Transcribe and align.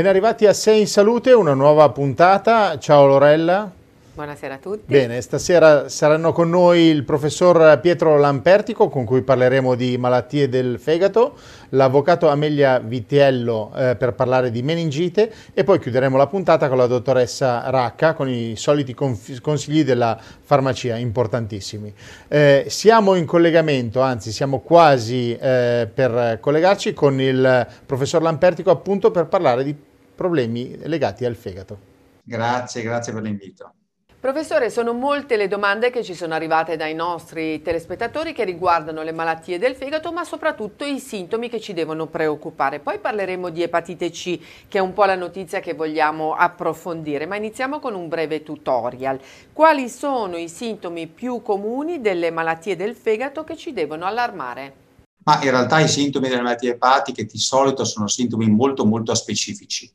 Ben 0.00 0.08
arrivati 0.08 0.46
a 0.46 0.54
Sei 0.54 0.80
in 0.80 0.86
Salute, 0.86 1.32
una 1.32 1.52
nuova 1.52 1.90
puntata. 1.90 2.78
Ciao 2.78 3.04
Lorella. 3.04 3.70
Buonasera 4.14 4.54
a 4.54 4.56
tutti. 4.56 4.84
Bene, 4.86 5.20
stasera 5.20 5.90
saranno 5.90 6.32
con 6.32 6.48
noi 6.48 6.84
il 6.84 7.04
professor 7.04 7.78
Pietro 7.80 8.16
Lampertico 8.16 8.88
con 8.88 9.04
cui 9.04 9.20
parleremo 9.20 9.74
di 9.74 9.98
malattie 9.98 10.48
del 10.48 10.78
fegato, 10.78 11.36
l'avvocato 11.70 12.28
Amelia 12.28 12.78
Vitiello 12.78 13.72
eh, 13.76 13.94
per 13.94 14.14
parlare 14.14 14.50
di 14.50 14.62
meningite 14.62 15.30
e 15.52 15.64
poi 15.64 15.78
chiuderemo 15.78 16.16
la 16.16 16.28
puntata 16.28 16.68
con 16.68 16.78
la 16.78 16.86
dottoressa 16.86 17.68
Racca 17.68 18.14
con 18.14 18.26
i 18.30 18.56
soliti 18.56 18.94
consigli 18.94 19.84
della 19.84 20.18
farmacia, 20.18 20.96
importantissimi. 20.96 21.92
Eh, 22.26 22.64
siamo 22.68 23.16
in 23.16 23.26
collegamento, 23.26 24.00
anzi 24.00 24.32
siamo 24.32 24.60
quasi 24.60 25.36
eh, 25.36 25.86
per 25.92 26.38
collegarci 26.40 26.94
con 26.94 27.20
il 27.20 27.66
professor 27.84 28.22
Lampertico 28.22 28.70
appunto 28.70 29.10
per 29.10 29.26
parlare 29.26 29.62
di 29.62 29.88
problemi 30.20 30.76
legati 30.82 31.24
al 31.24 31.34
fegato. 31.34 31.78
Grazie, 32.22 32.82
grazie 32.82 33.10
per 33.14 33.22
l'invito. 33.22 33.72
Professore, 34.20 34.68
sono 34.68 34.92
molte 34.92 35.38
le 35.38 35.48
domande 35.48 35.88
che 35.88 36.04
ci 36.04 36.12
sono 36.12 36.34
arrivate 36.34 36.76
dai 36.76 36.92
nostri 36.92 37.62
telespettatori 37.62 38.34
che 38.34 38.44
riguardano 38.44 39.02
le 39.02 39.12
malattie 39.12 39.58
del 39.58 39.74
fegato, 39.74 40.12
ma 40.12 40.24
soprattutto 40.24 40.84
i 40.84 40.98
sintomi 40.98 41.48
che 41.48 41.58
ci 41.58 41.72
devono 41.72 42.06
preoccupare. 42.06 42.80
Poi 42.80 42.98
parleremo 42.98 43.48
di 43.48 43.62
epatite 43.62 44.10
C, 44.10 44.38
che 44.68 44.76
è 44.76 44.82
un 44.82 44.92
po' 44.92 45.06
la 45.06 45.14
notizia 45.14 45.60
che 45.60 45.72
vogliamo 45.72 46.34
approfondire, 46.34 47.24
ma 47.24 47.36
iniziamo 47.36 47.78
con 47.78 47.94
un 47.94 48.08
breve 48.08 48.42
tutorial. 48.42 49.18
Quali 49.54 49.88
sono 49.88 50.36
i 50.36 50.50
sintomi 50.50 51.06
più 51.06 51.40
comuni 51.40 52.02
delle 52.02 52.30
malattie 52.30 52.76
del 52.76 52.94
fegato 52.94 53.42
che 53.42 53.56
ci 53.56 53.72
devono 53.72 54.04
allarmare? 54.04 54.74
Ma 55.24 55.42
in 55.42 55.50
realtà 55.50 55.80
i 55.80 55.88
sintomi 55.88 56.28
delle 56.28 56.42
malattie 56.42 56.72
epatiche 56.72 57.24
di 57.24 57.38
solito 57.38 57.86
sono 57.86 58.06
sintomi 58.06 58.50
molto 58.50 58.84
molto 58.84 59.14
specifici 59.14 59.90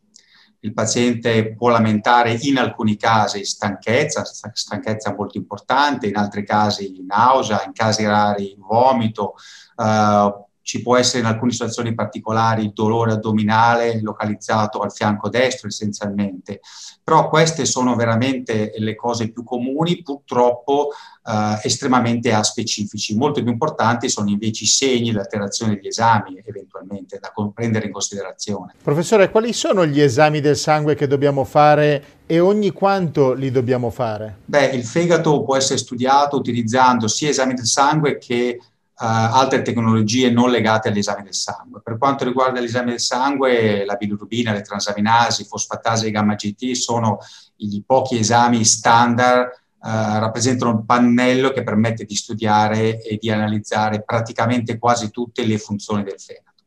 il 0.66 0.74
paziente 0.74 1.54
può 1.54 1.70
lamentare 1.70 2.38
in 2.42 2.58
alcuni 2.58 2.98
casi 2.98 3.46
stanchezza, 3.46 4.24
stanchezza 4.26 5.14
molto 5.14 5.38
importante, 5.38 6.08
in 6.08 6.18
altri 6.18 6.44
casi 6.44 7.04
nausea, 7.06 7.64
in 7.64 7.72
casi 7.72 8.04
rari 8.04 8.56
vomito, 8.58 9.36
eh, 9.78 10.46
ci 10.66 10.82
può 10.82 10.98
essere 10.98 11.20
in 11.20 11.26
alcune 11.28 11.52
situazioni 11.52 11.94
particolari 11.94 12.72
dolore 12.74 13.12
addominale 13.12 14.02
localizzato 14.02 14.80
al 14.80 14.92
fianco 14.92 15.30
destro 15.30 15.68
essenzialmente, 15.68 16.60
però 17.04 17.30
queste 17.30 17.66
sono 17.66 17.96
veramente 17.96 18.74
le 18.78 18.96
cose 18.96 19.30
più 19.30 19.44
comuni, 19.44 20.02
purtroppo 20.02 20.90
eh, 21.24 21.60
estremamente 21.62 22.34
aspecifici. 22.34 23.16
Molto 23.16 23.44
più 23.44 23.52
importanti 23.52 24.10
sono 24.10 24.32
invece 24.32 24.64
i 24.64 24.68
segni, 24.68 25.12
l'alterazione 25.12 25.76
degli 25.76 25.86
esami 25.86 26.42
eventualmente 26.44 27.20
da 27.22 27.32
prendere 27.54 27.86
in 27.86 27.92
considerazione. 27.92 28.74
Professore, 28.82 29.30
quali 29.30 29.54
sono 29.54 29.86
gli 29.86 30.02
esami 30.02 30.42
del 30.42 30.58
sangue 30.58 30.96
che 30.96 31.06
dobbiamo 31.06 31.44
fare 31.44 32.24
e 32.26 32.40
ogni 32.40 32.72
quanto 32.72 33.34
li 33.34 33.52
dobbiamo 33.52 33.92
fare? 33.92 34.38
Beh, 34.46 34.70
il 34.70 34.84
fegato 34.84 35.44
può 35.44 35.56
essere 35.56 35.78
studiato 35.78 36.38
utilizzando 36.38 37.08
sia 37.08 37.30
esami 37.30 37.54
del 37.54 37.68
sangue 37.68 38.18
che 38.18 38.60
altre 38.98 39.62
tecnologie 39.62 40.30
non 40.30 40.50
legate 40.50 40.90
all'esame 40.90 41.24
del 41.24 41.34
sangue. 41.34 41.82
Per 41.82 41.98
quanto 41.98 42.24
riguarda 42.24 42.60
l'esame 42.60 42.92
del 42.92 43.00
sangue, 43.00 43.86
la 43.86 43.96
bilirubina, 43.96 44.54
le 44.54 44.62
transaminasi, 44.62 45.44
fosfatasi 45.44 46.08
e 46.08 46.12
gamma 46.12 46.36
GT 46.36 46.72
sono 46.72 47.20
i 47.58 47.84
pochi 47.86 48.18
esami 48.18 48.64
standard, 48.64 49.50
uh, 49.80 49.88
rappresentano 50.20 50.72
un 50.72 50.86
pannello 50.86 51.52
che 51.52 51.64
permette 51.64 52.06
di 52.06 52.16
studiare 52.16 53.02
e 53.02 53.18
di 53.18 53.30
analizzare 53.30 54.04
praticamente 54.04 54.78
quasi 54.78 55.12
tutte 55.12 55.46
le 55.46 55.58
funzioni 55.58 56.04
del 56.04 56.20
fegato. 56.20 56.64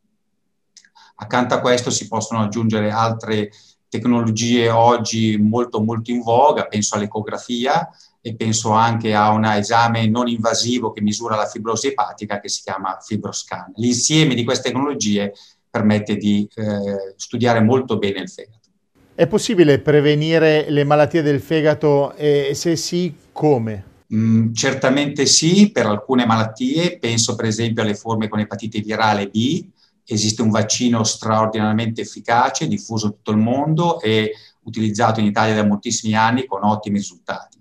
Accanto 1.20 1.54
a 1.54 1.60
questo 1.60 1.90
si 1.90 2.06
possono 2.06 2.42
aggiungere 2.42 2.90
altre 2.90 3.50
tecnologie 3.88 4.68
oggi 4.68 5.36
molto 5.38 5.82
molto 5.82 6.10
in 6.10 6.20
voga, 6.20 6.66
penso 6.66 6.94
all'ecografia, 6.94 7.88
e 8.28 8.36
penso 8.36 8.72
anche 8.72 9.14
a 9.14 9.30
un 9.30 9.44
esame 9.44 10.06
non 10.06 10.28
invasivo 10.28 10.92
che 10.92 11.00
misura 11.00 11.34
la 11.34 11.46
fibrosi 11.46 11.88
epatica 11.88 12.40
che 12.40 12.48
si 12.48 12.62
chiama 12.62 12.98
Fibroscan. 13.00 13.72
L'insieme 13.76 14.34
di 14.34 14.44
queste 14.44 14.70
tecnologie 14.70 15.32
permette 15.70 16.16
di 16.16 16.46
eh, 16.54 17.14
studiare 17.16 17.60
molto 17.60 17.96
bene 17.96 18.20
il 18.20 18.28
fegato. 18.28 18.68
È 19.14 19.26
possibile 19.26 19.78
prevenire 19.78 20.66
le 20.68 20.84
malattie 20.84 21.22
del 21.22 21.40
fegato 21.40 22.14
e 22.14 22.52
se 22.54 22.76
sì, 22.76 23.14
come? 23.32 23.84
Mm, 24.14 24.52
certamente 24.52 25.26
sì, 25.26 25.70
per 25.70 25.86
alcune 25.86 26.26
malattie, 26.26 26.98
penso 26.98 27.34
per 27.34 27.46
esempio 27.46 27.82
alle 27.82 27.94
forme 27.94 28.28
con 28.28 28.40
epatite 28.40 28.80
virale 28.80 29.28
B, 29.28 29.66
esiste 30.04 30.42
un 30.42 30.50
vaccino 30.50 31.02
straordinariamente 31.02 32.02
efficace, 32.02 32.68
diffuso 32.68 33.06
in 33.06 33.12
tutto 33.12 33.30
il 33.30 33.38
mondo 33.38 34.00
e 34.00 34.32
utilizzato 34.62 35.20
in 35.20 35.26
Italia 35.26 35.54
da 35.54 35.64
moltissimi 35.66 36.14
anni 36.14 36.46
con 36.46 36.62
ottimi 36.62 36.98
risultati. 36.98 37.57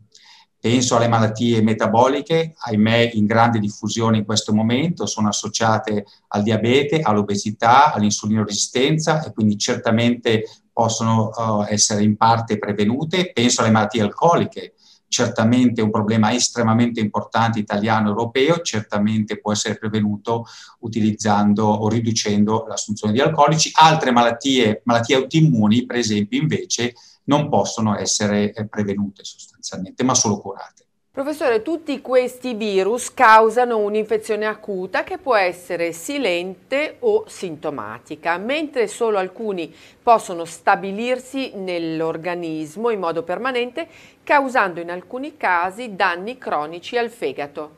Penso 0.59 0.95
alle 0.95 1.07
malattie 1.07 1.61
metaboliche, 1.61 2.55
ahimè 2.57 3.11
in 3.13 3.25
grande 3.25 3.59
diffusione 3.59 4.17
in 4.17 4.25
questo 4.25 4.53
momento, 4.53 5.05
sono 5.05 5.27
associate 5.27 6.05
al 6.29 6.41
diabete, 6.41 7.01
all'obesità, 7.01 7.93
all'insulinoresistenza 7.93 9.23
e 9.23 9.31
quindi 9.33 9.57
certamente 9.57 10.43
possono 10.73 11.29
uh, 11.29 11.65
essere 11.67 12.03
in 12.03 12.17
parte 12.17 12.57
prevenute. 12.57 13.31
Penso 13.33 13.61
alle 13.61 13.71
malattie 13.71 14.01
alcoliche, 14.01 14.73
certamente 15.07 15.81
un 15.81 15.89
problema 15.89 16.33
estremamente 16.33 16.99
importante 16.99 17.59
italiano 17.59 18.09
europeo, 18.09 18.61
certamente 18.61 19.39
può 19.39 19.51
essere 19.51 19.77
prevenuto 19.77 20.45
utilizzando 20.79 21.65
o 21.65 21.87
riducendo 21.87 22.65
l'assunzione 22.67 23.13
di 23.13 23.19
alcolici. 23.19 23.71
Altre 23.73 24.11
malattie, 24.11 24.81
malattie 24.85 25.15
autoimmuni, 25.15 25.85
per 25.85 25.97
esempio, 25.97 26.39
invece 26.39 26.93
non 27.25 27.49
possono 27.49 27.97
essere 27.97 28.53
eh, 28.53 28.67
prevenute 28.67 29.23
sostanzialmente, 29.23 29.56
ma 30.03 30.13
solo 30.13 30.37
curate. 30.39 30.85
Professore, 31.17 31.63
tutti 31.63 31.99
questi 31.99 32.53
virus 32.53 33.11
causano 33.11 33.79
un'infezione 33.79 34.45
acuta 34.45 35.03
che 35.03 35.17
può 35.17 35.35
essere 35.35 35.91
silente 35.91 36.97
o 36.99 37.23
sintomatica, 37.27 38.37
mentre 38.37 38.85
solo 38.85 39.17
alcuni 39.17 39.73
possono 40.03 40.45
stabilirsi 40.45 41.53
nell'organismo 41.55 42.91
in 42.91 42.99
modo 42.99 43.23
permanente, 43.23 43.87
causando 44.23 44.79
in 44.79 44.91
alcuni 44.91 45.37
casi 45.37 45.95
danni 45.95 46.37
cronici 46.37 46.99
al 46.99 47.09
fegato. 47.09 47.71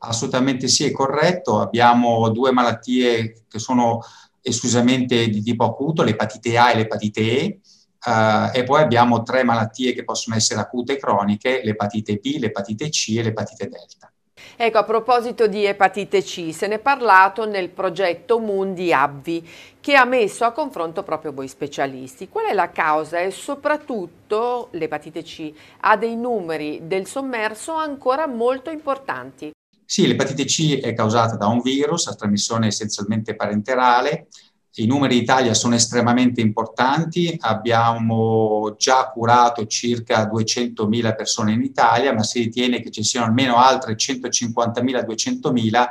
Assolutamente 0.00 0.68
sì, 0.68 0.84
è 0.84 0.92
corretto. 0.92 1.60
Abbiamo 1.60 2.28
due 2.28 2.52
malattie 2.52 3.44
che 3.48 3.58
sono 3.58 4.00
esclusivamente 4.42 5.28
di 5.28 5.42
tipo 5.42 5.64
acuto, 5.64 6.02
l'epatite 6.02 6.58
A 6.58 6.70
e 6.70 6.76
l'epatite 6.76 7.20
E 7.22 7.60
Uh, 8.06 8.50
e 8.52 8.64
poi 8.64 8.82
abbiamo 8.82 9.22
tre 9.22 9.44
malattie 9.44 9.94
che 9.94 10.04
possono 10.04 10.36
essere 10.36 10.60
acute 10.60 10.94
e 10.94 10.98
croniche, 10.98 11.62
l'epatite 11.64 12.16
B, 12.16 12.36
l'epatite 12.38 12.90
C 12.90 13.14
e 13.16 13.22
l'epatite 13.22 13.68
delta. 13.68 14.12
Ecco, 14.56 14.78
a 14.78 14.84
proposito 14.84 15.46
di 15.46 15.64
epatite 15.64 16.22
C, 16.22 16.52
se 16.52 16.66
ne 16.66 16.74
è 16.74 16.78
parlato 16.78 17.46
nel 17.46 17.70
progetto 17.70 18.38
Mundi 18.38 18.92
Abvi, 18.92 19.48
che 19.80 19.94
ha 19.94 20.04
messo 20.04 20.44
a 20.44 20.52
confronto 20.52 21.02
proprio 21.02 21.32
voi 21.32 21.48
specialisti. 21.48 22.28
Qual 22.28 22.46
è 22.46 22.52
la 22.52 22.70
causa 22.70 23.18
e 23.18 23.30
soprattutto 23.30 24.68
l'epatite 24.72 25.22
C 25.22 25.52
ha 25.80 25.96
dei 25.96 26.14
numeri 26.14 26.80
del 26.82 27.06
sommerso 27.06 27.72
ancora 27.72 28.26
molto 28.26 28.70
importanti? 28.70 29.50
Sì, 29.84 30.06
l'epatite 30.06 30.44
C 30.44 30.80
è 30.80 30.92
causata 30.92 31.36
da 31.36 31.46
un 31.46 31.60
virus 31.60 32.06
a 32.06 32.14
trasmissione 32.14 32.68
essenzialmente 32.68 33.34
parenterale, 33.34 34.28
i 34.76 34.86
numeri 34.86 35.20
d'Italia 35.20 35.54
sono 35.54 35.76
estremamente 35.76 36.40
importanti, 36.40 37.36
abbiamo 37.40 38.74
già 38.76 39.08
curato 39.12 39.66
circa 39.66 40.28
200.000 40.28 41.14
persone 41.14 41.52
in 41.52 41.62
Italia, 41.62 42.12
ma 42.12 42.24
si 42.24 42.40
ritiene 42.40 42.80
che 42.80 42.90
ci 42.90 43.04
siano 43.04 43.26
almeno 43.26 43.56
altre 43.56 43.94
150.000-200.000 43.94 45.86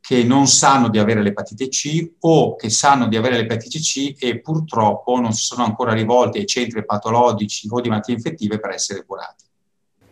che 0.00 0.22
non 0.22 0.46
sanno 0.46 0.90
di 0.90 0.98
avere 0.98 1.22
l'epatite 1.22 1.68
C 1.68 2.12
o 2.20 2.56
che 2.56 2.68
sanno 2.68 3.08
di 3.08 3.16
avere 3.16 3.36
l'epatite 3.36 3.78
C 3.78 4.14
e 4.18 4.38
purtroppo 4.40 5.18
non 5.18 5.32
si 5.32 5.44
sono 5.44 5.64
ancora 5.64 5.94
rivolti 5.94 6.38
ai 6.38 6.46
centri 6.46 6.84
patologici 6.84 7.66
o 7.70 7.80
di 7.80 7.88
malattie 7.88 8.14
infettive 8.14 8.60
per 8.60 8.70
essere 8.70 9.04
curati. 9.06 9.43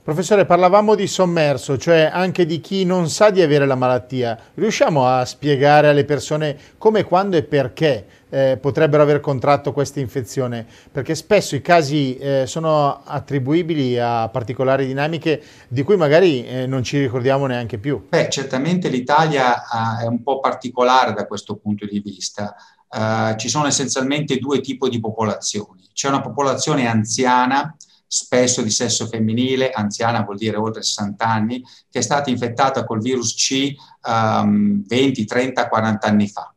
Professore, 0.04 0.46
parlavamo 0.46 0.96
di 0.96 1.06
sommerso, 1.06 1.78
cioè 1.78 2.10
anche 2.12 2.44
di 2.44 2.58
chi 2.58 2.84
non 2.84 3.08
sa 3.08 3.30
di 3.30 3.40
avere 3.40 3.66
la 3.66 3.76
malattia. 3.76 4.36
Riusciamo 4.54 5.06
a 5.06 5.24
spiegare 5.24 5.86
alle 5.86 6.04
persone 6.04 6.58
come, 6.76 7.04
quando 7.04 7.36
e 7.36 7.44
perché 7.44 8.06
eh, 8.28 8.58
potrebbero 8.60 9.04
aver 9.04 9.20
contratto 9.20 9.72
questa 9.72 10.00
infezione? 10.00 10.66
Perché 10.90 11.14
spesso 11.14 11.54
i 11.54 11.60
casi 11.60 12.16
eh, 12.16 12.46
sono 12.48 13.02
attribuibili 13.04 13.96
a 13.96 14.28
particolari 14.28 14.86
dinamiche 14.86 15.40
di 15.68 15.84
cui 15.84 15.94
magari 15.94 16.44
eh, 16.44 16.66
non 16.66 16.82
ci 16.82 16.98
ricordiamo 16.98 17.46
neanche 17.46 17.78
più. 17.78 18.08
Beh, 18.08 18.28
certamente 18.28 18.88
l'Italia 18.88 19.54
uh, 19.54 20.02
è 20.02 20.06
un 20.08 20.20
po' 20.24 20.40
particolare 20.40 21.12
da 21.12 21.28
questo 21.28 21.54
punto 21.58 21.86
di 21.86 22.00
vista. 22.00 22.56
Uh, 22.88 23.36
ci 23.36 23.48
sono 23.48 23.68
essenzialmente 23.68 24.36
due 24.38 24.60
tipi 24.60 24.88
di 24.88 24.98
popolazioni. 24.98 25.88
C'è 25.92 26.08
una 26.08 26.20
popolazione 26.20 26.88
anziana 26.88 27.76
spesso 28.12 28.60
di 28.60 28.68
sesso 28.68 29.06
femminile, 29.06 29.70
anziana 29.70 30.20
vuol 30.20 30.36
dire 30.36 30.58
oltre 30.58 30.82
60 30.82 31.26
anni, 31.26 31.64
che 31.88 32.00
è 32.00 32.02
stata 32.02 32.28
infettata 32.28 32.84
col 32.84 33.00
virus 33.00 33.34
C 33.34 33.74
um, 34.06 34.84
20, 34.86 35.24
30, 35.24 35.66
40 35.66 36.06
anni 36.06 36.28
fa. 36.28 36.52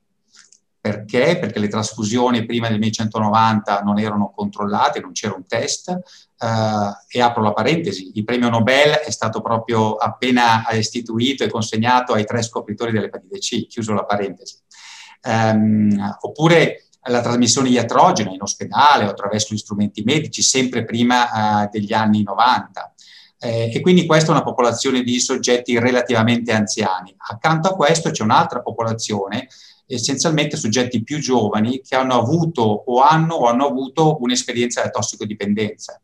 Perché? 0.82 1.40
Perché 1.40 1.60
le 1.60 1.70
trasfusioni 1.70 2.46
prima 2.46 2.68
del 2.68 2.78
1990 2.80 3.82
non 3.84 4.00
erano 4.00 4.34
controllate, 4.36 5.00
non 5.00 5.14
c'era 5.14 5.34
un 5.34 5.48
test. 5.48 5.98
Uh, 6.38 6.92
e 7.08 7.22
apro 7.22 7.42
la 7.42 7.54
parentesi, 7.54 8.12
il 8.14 8.26
premio 8.26 8.50
Nobel 8.50 8.96
è 8.96 9.10
stato 9.10 9.40
proprio 9.40 9.96
appena 9.96 10.66
istituito 10.74 11.46
e 11.46 11.50
consegnato 11.50 12.12
ai 12.12 12.26
tre 12.26 12.44
scopritori 12.44 12.92
dell'epatite 12.92 13.40
C, 13.40 13.66
chiuso 13.68 13.94
la 13.94 14.04
parentesi. 14.04 14.58
Um, 15.24 16.18
oppure 16.20 16.85
la 17.08 17.22
trasmissione 17.22 17.70
iatrogena 17.70 18.32
in 18.32 18.42
ospedale 18.42 19.06
o 19.06 19.10
attraverso 19.10 19.54
gli 19.54 19.60
strumenti 19.60 20.04
medici, 20.04 20.42
sempre 20.42 20.86
prima 20.86 21.64
eh, 21.64 21.70
degli 21.72 21.94
anni 21.94 22.24
90. 22.24 22.94
Eh, 23.40 23.72
e 23.74 23.80
quindi 23.82 24.06
questa 24.06 24.30
è 24.30 24.32
una 24.32 24.44
popolazione 24.44 25.04
di 25.04 25.20
soggetti 25.20 25.78
relativamente 25.78 26.52
anziani. 26.52 27.14
Accanto 27.18 27.70
a 27.70 27.76
questo 27.76 28.10
c'è 28.10 28.24
un'altra 28.24 28.62
popolazione, 28.62 29.48
essenzialmente 29.86 30.58
soggetti 30.58 31.04
più 31.04 31.20
giovani 31.20 31.82
che 31.82 31.96
hanno 31.96 32.16
avuto 32.16 32.62
o 32.62 33.02
hanno 33.02 33.36
o 33.36 33.48
hanno 33.48 33.68
avuto 33.68 34.18
un'esperienza 34.20 34.82
di 34.82 34.90
tossicodipendenza. 34.90 36.02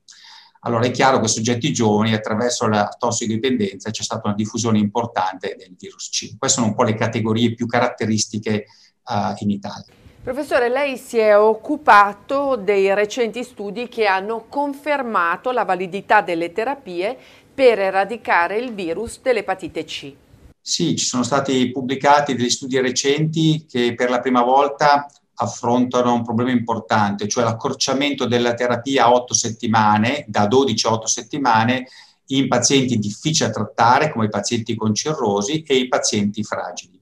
Allora 0.63 0.86
è 0.86 0.92
chiaro 0.92 1.19
che 1.19 1.27
soggetti 1.27 1.74
giovani 1.74 2.13
attraverso 2.13 2.68
la 2.68 2.95
tossicodipendenza 2.95 3.89
c'è 3.89 4.03
stata 4.03 4.27
una 4.27 4.36
diffusione 4.36 4.77
importante 4.77 5.56
del 5.57 5.75
virus 5.75 6.09
C. 6.09 6.38
Queste 6.38 6.59
sono 6.59 6.71
un 6.71 6.75
po' 6.75 6.83
le 6.83 6.94
categorie 6.94 7.56
più 7.56 7.65
caratteristiche 7.65 8.65
uh, 9.06 9.33
in 9.39 9.50
Italia. 9.50 10.00
Professore, 10.24 10.70
lei 10.70 10.98
si 10.98 11.18
è 11.18 11.36
occupato 11.36 12.56
dei 12.56 12.94
recenti 12.94 13.44
studi 13.44 13.88
che 13.88 14.06
hanno 14.06 14.46
confermato 14.48 15.50
la 15.50 15.66
validità 15.66 16.22
delle 16.22 16.52
terapie 16.52 17.18
per 17.52 17.80
eradicare 17.80 18.60
il 18.60 18.72
virus 18.72 19.20
dell'epatite 19.20 19.84
C. 19.84 20.14
Sì, 20.62 20.96
ci 20.96 21.06
sono 21.06 21.24
stati 21.24 21.72
pubblicati 21.72 22.36
degli 22.36 22.52
studi 22.52 22.80
recenti 22.80 23.66
che 23.68 23.96
per 23.96 24.12
la 24.12 24.20
prima 24.20 24.44
volta 24.44 25.08
affrontano 25.38 26.14
un 26.14 26.24
problema 26.24 26.52
importante, 26.52 27.28
cioè 27.28 27.44
l'accorciamento 27.44 28.28
della 28.28 28.54
terapia 28.54 29.06
a 29.06 29.14
8 29.14 29.34
settimane, 29.34 30.26
da 30.28 30.46
12 30.46 30.86
a 30.86 30.92
8 30.92 31.08
settimane, 31.08 31.88
in 32.28 32.48
pazienti 32.48 33.00
difficili 33.00 33.50
da 33.50 33.56
trattare 33.56 34.12
come 34.12 34.26
i 34.26 34.30
pazienti 34.30 34.76
con 34.76 34.94
cirrosi 34.94 35.64
e 35.64 35.78
i 35.78 35.88
pazienti 35.88 36.44
fragili. 36.44 37.00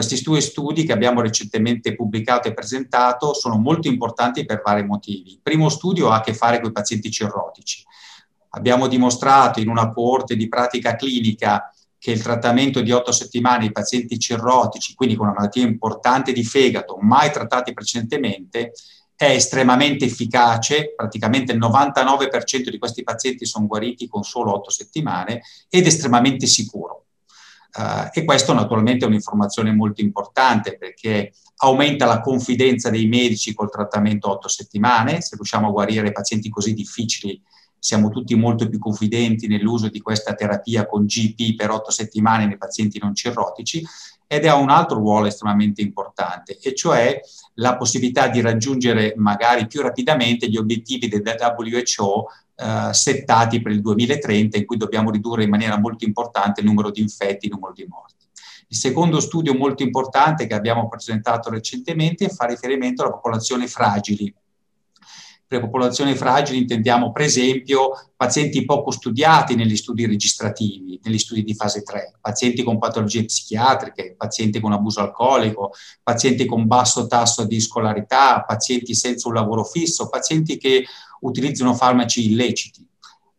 Questi 0.00 0.22
due 0.22 0.40
studi 0.40 0.84
che 0.84 0.92
abbiamo 0.92 1.20
recentemente 1.20 1.94
pubblicato 1.94 2.48
e 2.48 2.54
presentato 2.54 3.34
sono 3.34 3.58
molto 3.58 3.86
importanti 3.86 4.46
per 4.46 4.62
vari 4.64 4.82
motivi. 4.82 5.32
Il 5.32 5.40
primo 5.42 5.68
studio 5.68 6.08
ha 6.08 6.16
a 6.16 6.20
che 6.22 6.32
fare 6.32 6.58
con 6.58 6.70
i 6.70 6.72
pazienti 6.72 7.10
cirrotici. 7.10 7.84
Abbiamo 8.52 8.86
dimostrato 8.86 9.60
in 9.60 9.68
una 9.68 9.90
coorte 9.90 10.36
di 10.36 10.48
pratica 10.48 10.96
clinica 10.96 11.70
che 11.98 12.12
il 12.12 12.22
trattamento 12.22 12.80
di 12.80 12.92
otto 12.92 13.12
settimane 13.12 13.64
ai 13.64 13.72
pazienti 13.72 14.18
cirrotici, 14.18 14.94
quindi 14.94 15.16
con 15.16 15.26
una 15.26 15.36
malattia 15.36 15.66
importante 15.66 16.32
di 16.32 16.44
fegato, 16.44 16.96
mai 16.98 17.30
trattati 17.30 17.74
precedentemente, 17.74 18.72
è 19.14 19.26
estremamente 19.26 20.06
efficace, 20.06 20.94
praticamente 20.96 21.52
il 21.52 21.58
99% 21.58 22.70
di 22.70 22.78
questi 22.78 23.02
pazienti 23.02 23.44
sono 23.44 23.66
guariti 23.66 24.08
con 24.08 24.22
solo 24.22 24.54
otto 24.54 24.70
settimane 24.70 25.42
ed 25.68 25.84
estremamente 25.84 26.46
sicuro. 26.46 26.89
Uh, 27.72 28.08
e 28.12 28.24
questo 28.24 28.52
naturalmente 28.52 29.04
è 29.04 29.08
un'informazione 29.08 29.72
molto 29.72 30.00
importante 30.00 30.76
perché 30.76 31.32
aumenta 31.58 32.04
la 32.04 32.20
confidenza 32.20 32.90
dei 32.90 33.06
medici 33.06 33.54
col 33.54 33.70
trattamento 33.70 34.30
8 34.30 34.48
settimane, 34.48 35.20
se 35.20 35.36
riusciamo 35.36 35.68
a 35.68 35.70
guarire 35.70 36.10
pazienti 36.10 36.48
così 36.48 36.74
difficili 36.74 37.40
siamo 37.80 38.10
tutti 38.10 38.34
molto 38.34 38.68
più 38.68 38.78
confidenti 38.78 39.48
nell'uso 39.48 39.88
di 39.88 40.00
questa 40.00 40.34
terapia 40.34 40.86
con 40.86 41.06
GP 41.06 41.56
per 41.56 41.70
8 41.70 41.90
settimane 41.90 42.46
nei 42.46 42.58
pazienti 42.58 42.98
non 43.00 43.14
cirrotici 43.14 43.82
ed 44.26 44.44
ha 44.46 44.54
un 44.54 44.70
altro 44.70 44.98
ruolo 44.98 45.26
estremamente 45.26 45.80
importante, 45.80 46.56
e 46.62 46.72
cioè 46.72 47.20
la 47.54 47.76
possibilità 47.76 48.28
di 48.28 48.40
raggiungere 48.40 49.14
magari 49.16 49.66
più 49.66 49.80
rapidamente 49.80 50.48
gli 50.48 50.56
obiettivi 50.56 51.08
del 51.08 51.22
WHO 51.24 52.28
eh, 52.60 52.92
settati 52.92 53.62
per 53.62 53.72
il 53.72 53.80
2030 53.80 54.58
in 54.58 54.66
cui 54.66 54.76
dobbiamo 54.76 55.10
ridurre 55.10 55.44
in 55.44 55.50
maniera 55.50 55.78
molto 55.78 56.04
importante 56.04 56.60
il 56.60 56.66
numero 56.66 56.90
di 56.90 57.00
infetti, 57.00 57.46
il 57.46 57.52
numero 57.52 57.72
di 57.72 57.86
morti. 57.88 58.26
Il 58.68 58.76
secondo 58.76 59.18
studio 59.18 59.54
molto 59.54 59.82
importante 59.82 60.46
che 60.46 60.54
abbiamo 60.54 60.88
presentato 60.88 61.50
recentemente 61.50 62.28
fa 62.28 62.44
riferimento 62.44 63.02
alla 63.02 63.12
popolazione 63.12 63.66
fragili. 63.66 64.32
Per 65.50 65.58
le 65.58 65.64
popolazioni 65.64 66.14
fragili 66.14 66.58
intendiamo 66.58 67.10
per 67.10 67.22
esempio 67.22 68.12
pazienti 68.14 68.64
poco 68.64 68.92
studiati 68.92 69.56
negli 69.56 69.76
studi 69.76 70.06
registrativi, 70.06 71.00
negli 71.02 71.18
studi 71.18 71.42
di 71.42 71.56
fase 71.56 71.82
3, 71.82 72.18
pazienti 72.20 72.62
con 72.62 72.78
patologie 72.78 73.24
psichiatriche, 73.24 74.14
pazienti 74.16 74.60
con 74.60 74.72
abuso 74.72 75.00
alcolico, 75.00 75.72
pazienti 76.04 76.44
con 76.44 76.68
basso 76.68 77.08
tasso 77.08 77.44
di 77.46 77.58
scolarità, 77.58 78.44
pazienti 78.46 78.94
senza 78.94 79.26
un 79.26 79.34
lavoro 79.34 79.64
fisso, 79.64 80.08
pazienti 80.08 80.56
che 80.56 80.84
utilizzano 81.20 81.74
farmaci 81.74 82.30
illeciti. 82.30 82.88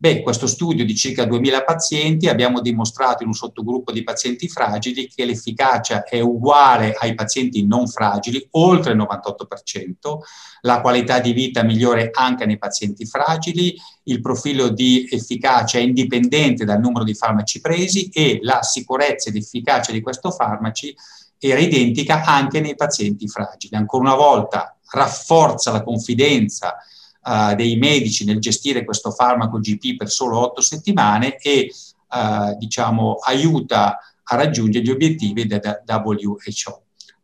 Beh, 0.02 0.24
questo 0.24 0.48
studio 0.48 0.84
di 0.84 0.96
circa 0.96 1.26
2000 1.26 1.64
pazienti 1.64 2.28
abbiamo 2.28 2.60
dimostrato 2.60 3.22
in 3.22 3.28
un 3.28 3.36
sottogruppo 3.36 3.92
di 3.92 4.02
pazienti 4.02 4.48
fragili 4.48 5.08
che 5.08 5.26
l'efficacia 5.26 6.06
è 6.06 6.20
uguale 6.20 6.96
ai 7.00 7.14
pazienti 7.14 7.68
non 7.68 7.86
fragili, 7.86 8.48
oltre 8.54 8.94
il 8.94 8.98
98%, 8.98 10.18
la 10.62 10.82
qualità 10.82 11.20
di 11.20 11.34
vita 11.34 11.62
migliore 11.62 12.10
anche 12.12 12.48
nei 12.48 12.58
pazienti 12.58 13.06
fragili, 13.06 13.80
il 14.06 14.22
profilo 14.22 14.70
di 14.70 15.08
efficacia 15.08 15.78
è 15.78 15.82
indipendente 15.82 16.66
dal 16.66 16.80
numero 16.80 17.04
di 17.04 17.14
farmaci 17.14 17.62
presi 17.62 18.10
e 18.10 18.40
la 18.42 18.64
sicurezza 18.64 19.30
ed 19.30 19.36
efficacia 19.36 19.92
di 19.92 20.02
questi 20.02 20.32
farmaci 20.36 20.96
era 21.38 21.60
identica 21.60 22.24
anche 22.24 22.60
nei 22.60 22.76
pazienti 22.76 23.28
fragili. 23.28 23.76
Ancora 23.76 24.02
una 24.02 24.16
volta 24.16 24.76
rafforza 24.90 25.72
la 25.72 25.84
confidenza 25.84 26.76
uh, 27.24 27.56
dei 27.56 27.76
medici 27.78 28.26
nel 28.26 28.40
gestire 28.40 28.84
questo 28.84 29.12
farmaco 29.12 29.60
GP 29.60 29.96
per 29.96 30.10
solo 30.10 30.40
otto 30.40 30.62
settimane 30.62 31.38
e 31.38 31.72
uh, 32.10 32.58
diciamo, 32.58 33.16
aiuta 33.22 33.98
a 34.24 34.36
raggiungere 34.36 34.84
gli 34.84 34.90
obiettivi 34.90 35.46
del 35.46 35.84
WHO. 35.86 36.38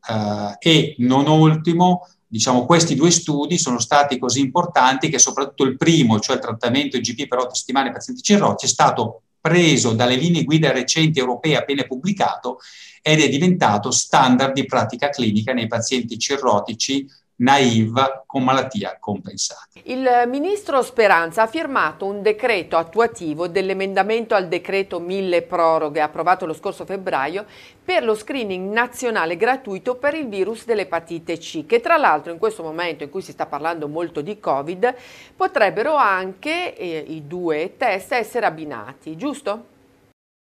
Uh, 0.10 0.56
e 0.60 0.96
non 1.00 1.27
ultimo, 1.27 2.08
diciamo, 2.27 2.66
questi 2.66 2.96
due 2.96 3.12
studi 3.12 3.58
sono 3.58 3.80
stati 3.80 4.18
così 4.18 4.39
importanti 4.39 5.10
che 5.10 5.20
soprattutto 5.20 5.63
il 5.63 5.77
primo, 5.77 6.20
cioè 6.20 6.36
il 6.36 6.42
trattamento 6.42 6.98
GP 6.98 7.27
per 7.27 7.39
otto 7.39 7.56
settimane 7.56 7.88
ai 7.88 7.94
pazienti 7.94 8.22
cirrosi, 8.22 8.66
è 8.66 8.70
stato 8.70 9.22
preso 9.39 9.94
dalle 9.94 10.16
linee 10.16 10.44
guida 10.44 10.72
recenti 10.72 11.20
europee 11.20 11.56
appena 11.56 11.84
pubblicato 11.84 12.60
ed 13.01 13.22
è 13.22 13.30
diventato 13.30 13.92
standard 13.92 14.54
di 14.54 14.66
pratica 14.66 15.10
clinica 15.10 15.54
nei 15.54 15.68
pazienti 15.68 16.18
cirrotici 16.18 17.08
naive 17.38 18.24
con 18.25 18.44
malattia 18.44 18.98
compensata. 19.00 19.79
Il 19.84 20.08
ministro 20.27 20.82
Speranza 20.82 21.44
ha 21.44 21.48
firmato 21.48 22.06
un 22.06 22.22
decreto 22.22 22.77
attuativo 22.77 23.48
dell'emendamento 23.48 24.36
al 24.36 24.48
decreto 24.48 25.00
mille 25.00 25.41
proroghe 25.41 26.01
approvato 26.01 26.46
lo 26.46 26.53
scorso 26.53 26.86
febbraio 26.86 27.46
per 27.84 28.03
lo 28.03 28.15
screening 28.15 28.72
nazionale 28.72 29.38
gratuito 29.38 29.96
per 29.96 30.13
il 30.13 30.27
virus 30.27 30.65
dell'epatite 30.65 31.38
C, 31.38 31.65
che 31.65 31.79
tra 31.79 31.98
l'altro 31.98 32.32
in 32.32 32.38
questo 32.38 32.63
momento 32.63 33.03
in 33.03 33.10
cui 33.10 33.22
si 33.22 33.32
sta 33.32 33.46
parlando 33.46 33.88
molto 33.88 34.22
di 34.22 34.39
Covid 34.39 34.96
potrebbero 35.36 35.96
anche 35.96 36.75
eh, 36.75 37.06
i 37.08 37.27
due 37.27 37.75
test 37.77 38.12
essere 38.13 38.46
abbinati, 38.46 39.15
giusto? 39.15 39.75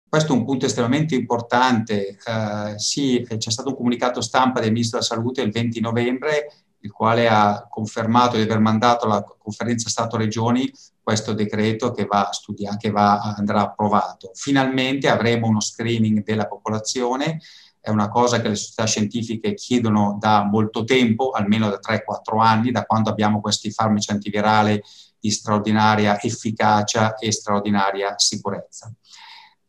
Questo 0.08 0.32
è 0.32 0.36
un 0.36 0.44
punto 0.44 0.66
estremamente 0.66 1.14
importante. 1.14 2.16
Uh, 2.24 2.78
sì, 2.78 3.26
c'è 3.28 3.50
stato 3.50 3.70
un 3.70 3.76
comunicato 3.76 4.20
stampa 4.20 4.60
del 4.60 4.70
Ministro 4.70 4.98
della 4.98 5.10
Salute 5.10 5.42
il 5.42 5.50
20 5.50 5.80
novembre 5.80 6.46
il 6.86 6.92
quale 6.92 7.28
ha 7.28 7.66
confermato 7.68 8.36
di 8.36 8.42
aver 8.42 8.60
mandato 8.60 9.04
alla 9.04 9.22
conferenza 9.22 9.88
Stato-Regioni 9.88 10.72
questo 11.02 11.34
decreto 11.34 11.92
che, 11.92 12.06
va 12.06 12.28
studiato, 12.32 12.76
che 12.78 12.90
va, 12.90 13.34
andrà 13.36 13.62
approvato. 13.62 14.30
Finalmente 14.34 15.08
avremo 15.08 15.46
uno 15.46 15.60
screening 15.60 16.22
della 16.22 16.46
popolazione, 16.46 17.40
è 17.80 17.90
una 17.90 18.08
cosa 18.08 18.40
che 18.40 18.48
le 18.48 18.56
società 18.56 18.84
scientifiche 18.86 19.54
chiedono 19.54 20.16
da 20.18 20.42
molto 20.44 20.84
tempo, 20.84 21.30
almeno 21.30 21.68
da 21.68 21.78
3-4 21.78 22.40
anni, 22.40 22.72
da 22.72 22.84
quando 22.84 23.10
abbiamo 23.10 23.40
questi 23.40 23.70
farmaci 23.70 24.10
antivirali 24.10 24.82
di 25.20 25.30
straordinaria 25.30 26.20
efficacia 26.20 27.14
e 27.16 27.30
straordinaria 27.30 28.14
sicurezza. 28.16 28.92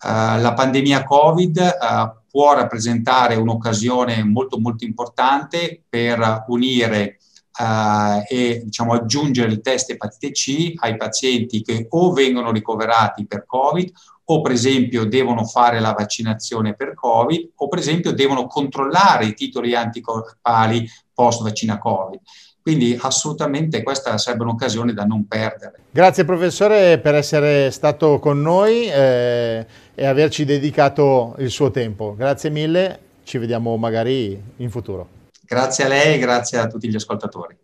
Uh, 0.03 0.39
la 0.39 0.53
pandemia 0.55 1.03
Covid 1.03 1.57
uh, 1.57 2.26
può 2.29 2.53
rappresentare 2.53 3.35
un'occasione 3.35 4.23
molto 4.23 4.59
molto 4.59 4.83
importante 4.85 5.83
per 5.87 6.45
unire 6.47 7.17
uh, 7.59 8.23
e 8.27 8.61
diciamo, 8.63 8.93
aggiungere 8.93 9.51
il 9.51 9.61
test 9.61 9.91
epatite 9.91 10.31
C 10.31 10.73
ai 10.77 10.95
pazienti 10.97 11.61
che 11.61 11.87
o 11.89 12.13
vengono 12.13 12.51
ricoverati 12.51 13.25
per 13.25 13.45
Covid 13.45 13.91
o 14.29 14.41
per 14.41 14.51
esempio 14.51 15.05
devono 15.05 15.45
fare 15.45 15.79
la 15.79 15.93
vaccinazione 15.93 16.75
per 16.75 16.93
Covid 16.93 17.51
o 17.55 17.67
per 17.67 17.79
esempio 17.79 18.11
devono 18.11 18.45
controllare 18.47 19.25
i 19.25 19.33
titoli 19.33 19.73
anticorpali 19.73 20.87
post 21.13 21.41
vaccina 21.43 21.77
Covid. 21.77 22.19
Quindi 22.67 22.99
assolutamente 22.99 23.81
questa 23.81 24.17
sarebbe 24.17 24.43
un'occasione 24.43 24.91
da 24.91 25.05
non 25.05 25.25
perdere. 25.25 25.75
Grazie 25.89 26.25
professore 26.25 26.97
per 26.97 27.15
essere 27.15 27.71
stato 27.71 28.19
con 28.19 28.41
noi 28.41 28.89
eh, 28.89 29.65
e 29.95 30.05
averci 30.05 30.43
dedicato 30.43 31.33
il 31.37 31.49
suo 31.49 31.71
tempo. 31.71 32.13
Grazie 32.17 32.49
mille, 32.49 32.99
ci 33.23 33.37
vediamo 33.37 33.77
magari 33.77 34.37
in 34.57 34.69
futuro. 34.69 35.07
Grazie 35.45 35.85
a 35.85 35.87
lei 35.87 36.15
e 36.15 36.17
grazie 36.17 36.57
a 36.57 36.67
tutti 36.67 36.89
gli 36.89 36.95
ascoltatori. 36.95 37.57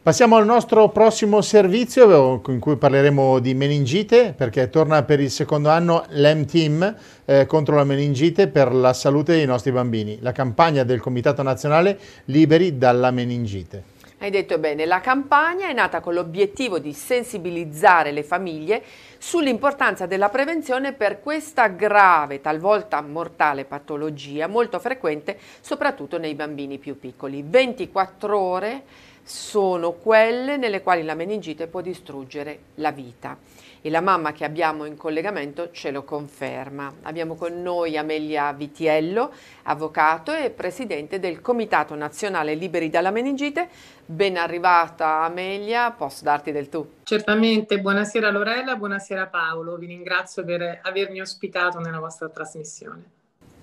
Passiamo 0.00 0.36
al 0.36 0.46
nostro 0.46 0.90
prossimo 0.90 1.40
servizio 1.42 2.40
in 2.46 2.60
cui 2.60 2.76
parleremo 2.76 3.40
di 3.40 3.52
meningite 3.52 4.32
perché 4.32 4.70
torna 4.70 5.02
per 5.02 5.18
il 5.18 5.32
secondo 5.32 5.70
anno 5.70 6.04
l'M-Team 6.10 6.94
eh, 7.24 7.46
contro 7.46 7.74
la 7.74 7.82
meningite 7.82 8.46
per 8.46 8.72
la 8.72 8.92
salute 8.92 9.32
dei 9.32 9.44
nostri 9.44 9.72
bambini, 9.72 10.18
la 10.20 10.30
campagna 10.30 10.84
del 10.84 11.00
Comitato 11.00 11.42
Nazionale 11.42 11.98
Liberi 12.26 12.78
dalla 12.78 13.10
meningite. 13.10 13.94
Hai 14.18 14.30
detto 14.30 14.56
bene, 14.56 14.86
la 14.86 15.02
campagna 15.02 15.68
è 15.68 15.74
nata 15.74 16.00
con 16.00 16.14
l'obiettivo 16.14 16.78
di 16.78 16.94
sensibilizzare 16.94 18.12
le 18.12 18.22
famiglie 18.22 18.82
sull'importanza 19.18 20.06
della 20.06 20.30
prevenzione 20.30 20.94
per 20.94 21.20
questa 21.20 21.66
grave, 21.66 22.40
talvolta 22.40 23.02
mortale 23.02 23.66
patologia 23.66 24.46
molto 24.46 24.78
frequente 24.78 25.38
soprattutto 25.60 26.16
nei 26.16 26.34
bambini 26.34 26.78
più 26.78 26.98
piccoli. 26.98 27.44
24 27.46 28.38
ore 28.38 28.84
sono 29.22 29.92
quelle 29.92 30.56
nelle 30.56 30.80
quali 30.80 31.02
la 31.02 31.14
meningite 31.14 31.66
può 31.66 31.82
distruggere 31.82 32.58
la 32.76 32.92
vita 32.92 33.36
e 33.80 33.90
la 33.90 34.00
mamma 34.00 34.32
che 34.32 34.44
abbiamo 34.44 34.84
in 34.84 34.96
collegamento 34.96 35.70
ce 35.70 35.90
lo 35.90 36.04
conferma. 36.04 36.94
Abbiamo 37.02 37.34
con 37.34 37.62
noi 37.62 37.96
Amelia 37.96 38.52
Vitiello, 38.52 39.30
avvocato 39.64 40.32
e 40.32 40.50
presidente 40.50 41.18
del 41.18 41.40
Comitato 41.40 41.94
Nazionale 41.94 42.54
Liberi 42.54 42.90
dalla 42.90 43.10
Meningite. 43.10 43.68
Ben 44.04 44.36
arrivata 44.36 45.22
Amelia, 45.22 45.90
posso 45.90 46.24
darti 46.24 46.52
del 46.52 46.68
tu? 46.68 46.88
Certamente, 47.02 47.80
buonasera 47.80 48.30
Lorella, 48.30 48.76
buonasera 48.76 49.26
Paolo, 49.26 49.76
vi 49.76 49.86
ringrazio 49.86 50.44
per 50.44 50.80
avermi 50.82 51.20
ospitato 51.20 51.78
nella 51.78 51.98
vostra 51.98 52.28
trasmissione. 52.28 53.14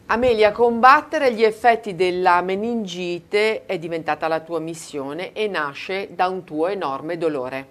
Amelia, 0.07 0.51
combattere 0.51 1.33
gli 1.33 1.43
effetti 1.43 1.95
della 1.95 2.41
meningite 2.41 3.65
è 3.65 3.79
diventata 3.79 4.27
la 4.27 4.41
tua 4.41 4.59
missione 4.59 5.31
e 5.31 5.47
nasce 5.47 6.09
da 6.13 6.27
un 6.27 6.43
tuo 6.43 6.67
enorme 6.67 7.17
dolore. 7.17 7.67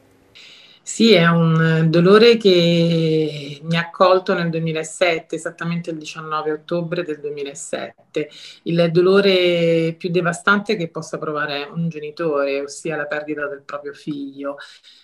Sì, 0.85 1.12
è 1.12 1.27
un 1.29 1.87
dolore 1.91 2.37
che 2.37 3.61
mi 3.62 3.77
ha 3.77 3.89
colto 3.91 4.35
nel 4.35 4.51
2007, 4.51 5.37
esattamente 5.37 5.91
il 5.91 5.97
19 5.99 6.51
ottobre 6.51 7.05
del 7.05 7.21
2007. 7.21 8.29
Il 8.65 8.91
dolore 8.91 9.95
più 9.97 10.11
devastante 10.11 10.75
che 10.77 10.89
possa 10.91 11.19
provare 11.19 11.69
un 11.73 11.89
genitore, 11.89 12.62
ossia 12.62 12.97
la 12.97 13.07
perdita 13.07 13.47
del 13.47 13.62
proprio 13.62 13.93
figlio, 13.93 14.57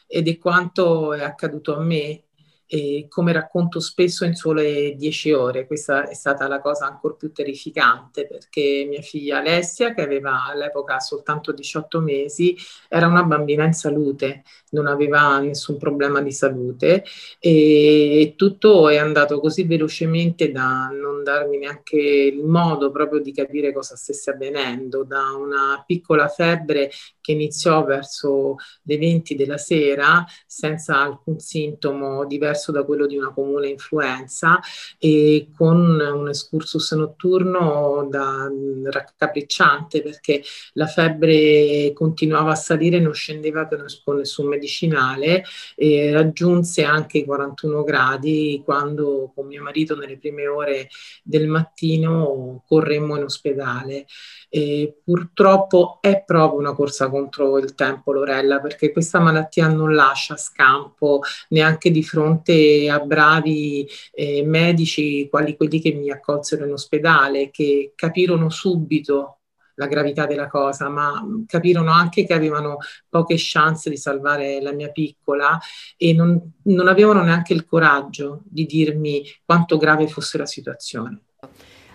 ed 0.08 0.26
è 0.28 0.36
quanto 0.38 1.12
è 1.14 1.22
accaduto 1.22 1.76
a 1.76 1.80
me 1.80 2.22
e 2.70 3.06
come 3.08 3.32
racconto 3.32 3.80
spesso 3.80 4.26
in 4.26 4.34
sole 4.34 4.94
dieci 4.94 5.32
ore. 5.32 5.66
Questa 5.66 6.06
è 6.08 6.12
stata 6.14 6.46
la 6.48 6.60
cosa 6.60 6.86
ancora 6.86 7.14
più 7.14 7.32
terrificante 7.32 8.26
perché 8.26 8.84
mia 8.86 9.00
figlia 9.00 9.38
Alessia, 9.38 9.94
che 9.94 10.02
aveva 10.02 10.44
all'epoca 10.44 10.98
soltanto 11.00 11.52
18 11.52 12.00
mesi, 12.00 12.54
era 12.88 13.06
una 13.06 13.22
bambina 13.22 13.64
in 13.64 13.72
salute, 13.72 14.42
non 14.70 14.86
aveva 14.86 15.38
nessun 15.40 15.76
problema 15.76 16.20
di 16.20 16.32
salute 16.32 17.04
e 17.38 18.34
tutto 18.36 18.88
è 18.88 18.96
andato 18.96 19.40
così 19.40 19.64
velocemente 19.64 20.50
da 20.50 20.90
non 20.92 21.22
darmi 21.22 21.58
neanche 21.58 21.96
il 21.96 22.44
modo 22.44 22.90
proprio 22.90 23.20
di 23.20 23.32
capire 23.32 23.72
cosa 23.72 23.96
stesse 23.96 24.30
avvenendo, 24.30 25.04
da 25.04 25.32
una 25.36 25.82
piccola 25.86 26.28
febbre 26.28 26.90
che 27.20 27.32
iniziò 27.32 27.84
verso 27.84 28.56
le 28.82 28.98
20 28.98 29.34
della 29.34 29.58
sera 29.58 30.24
senza 30.46 30.98
alcun 31.00 31.38
sintomo 31.38 32.24
diverso 32.24 32.72
da 32.72 32.84
quello 32.84 33.06
di 33.06 33.16
una 33.16 33.32
comune 33.32 33.68
influenza 33.68 34.58
e 34.98 35.50
con 35.54 36.00
un 36.00 36.28
excursus 36.28 36.92
notturno 36.92 38.06
da 38.10 38.48
raccapricciante 38.84 40.02
perché 40.02 40.42
la 40.72 40.86
febbre 40.86 41.92
continuava 41.94 42.52
a 42.52 42.56
salire, 42.56 42.96
e 42.96 43.00
non 43.00 43.12
scendeva 43.12 43.68
con 44.04 44.16
nessun 44.16 44.48
medicinale 44.58 45.44
e 45.74 46.12
raggiunse 46.12 46.82
anche 46.82 47.18
i 47.18 47.24
41 47.24 47.82
gradi 47.84 48.60
quando 48.64 49.32
con 49.34 49.46
mio 49.46 49.62
marito 49.62 49.96
nelle 49.96 50.18
prime 50.18 50.46
ore 50.46 50.88
del 51.22 51.46
mattino 51.46 52.62
corremmo 52.66 53.16
in 53.16 53.24
ospedale. 53.24 54.06
E 54.50 55.00
purtroppo 55.04 55.98
è 56.00 56.22
proprio 56.24 56.58
una 56.58 56.74
corsa 56.74 57.08
contro 57.10 57.58
il 57.58 57.74
tempo, 57.74 58.12
Lorella, 58.12 58.60
perché 58.60 58.92
questa 58.92 59.20
malattia 59.20 59.68
non 59.68 59.94
lascia 59.94 60.36
scampo 60.36 61.20
neanche 61.50 61.90
di 61.90 62.02
fronte 62.02 62.88
a 62.88 62.98
bravi 62.98 63.86
eh, 64.12 64.42
medici, 64.44 65.28
quali 65.28 65.56
quelli 65.56 65.80
che 65.80 65.92
mi 65.92 66.10
accolsero 66.10 66.64
in 66.64 66.72
ospedale, 66.72 67.50
che 67.50 67.92
capirono 67.94 68.48
subito 68.48 69.37
la 69.78 69.86
gravità 69.86 70.26
della 70.26 70.48
cosa, 70.48 70.88
ma 70.88 71.24
capirono 71.46 71.92
anche 71.92 72.26
che 72.26 72.34
avevano 72.34 72.78
poche 73.08 73.36
chance 73.38 73.88
di 73.88 73.96
salvare 73.96 74.60
la 74.60 74.72
mia 74.72 74.90
piccola 74.90 75.58
e 75.96 76.12
non, 76.12 76.52
non 76.64 76.88
avevano 76.88 77.22
neanche 77.22 77.52
il 77.52 77.64
coraggio 77.64 78.42
di 78.44 78.66
dirmi 78.66 79.24
quanto 79.44 79.76
grave 79.76 80.08
fosse 80.08 80.36
la 80.36 80.46
situazione. 80.46 81.20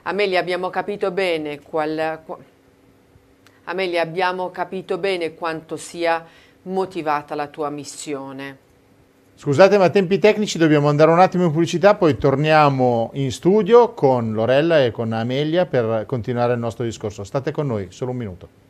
Amelia, 0.04 0.40
abbiamo 0.40 0.70
capito 0.70 1.12
bene 1.12 1.62
qual... 1.62 2.22
Amelia, 3.66 4.02
abbiamo 4.02 4.50
capito 4.50 4.98
bene 4.98 5.34
quanto 5.36 5.78
sia 5.78 6.25
motivata 6.63 7.36
la 7.36 7.48
tua 7.48 7.70
missione. 7.70 8.58
Scusate, 9.36 9.78
ma 9.78 9.90
tempi 9.90 10.20
tecnici 10.20 10.58
dobbiamo 10.58 10.88
andare 10.88 11.12
un 11.12 11.20
attimo 11.20 11.46
in 11.46 11.52
pubblicità, 11.52 11.96
poi 11.96 12.18
torniamo 12.18 13.10
in 13.13 13.32
studio 13.32 13.94
con 13.94 14.32
Lorella 14.32 14.84
e 14.84 14.92
con 14.92 15.12
Amelia 15.12 15.66
per 15.66 16.06
continuare 16.06 16.54
il 16.54 16.60
nostro 16.60 16.86
discorso. 16.86 17.24
State 17.24 17.52
con 17.52 17.68
noi, 17.68 17.88
solo 17.90 18.12
un 18.12 18.18
minuto. 18.18 18.62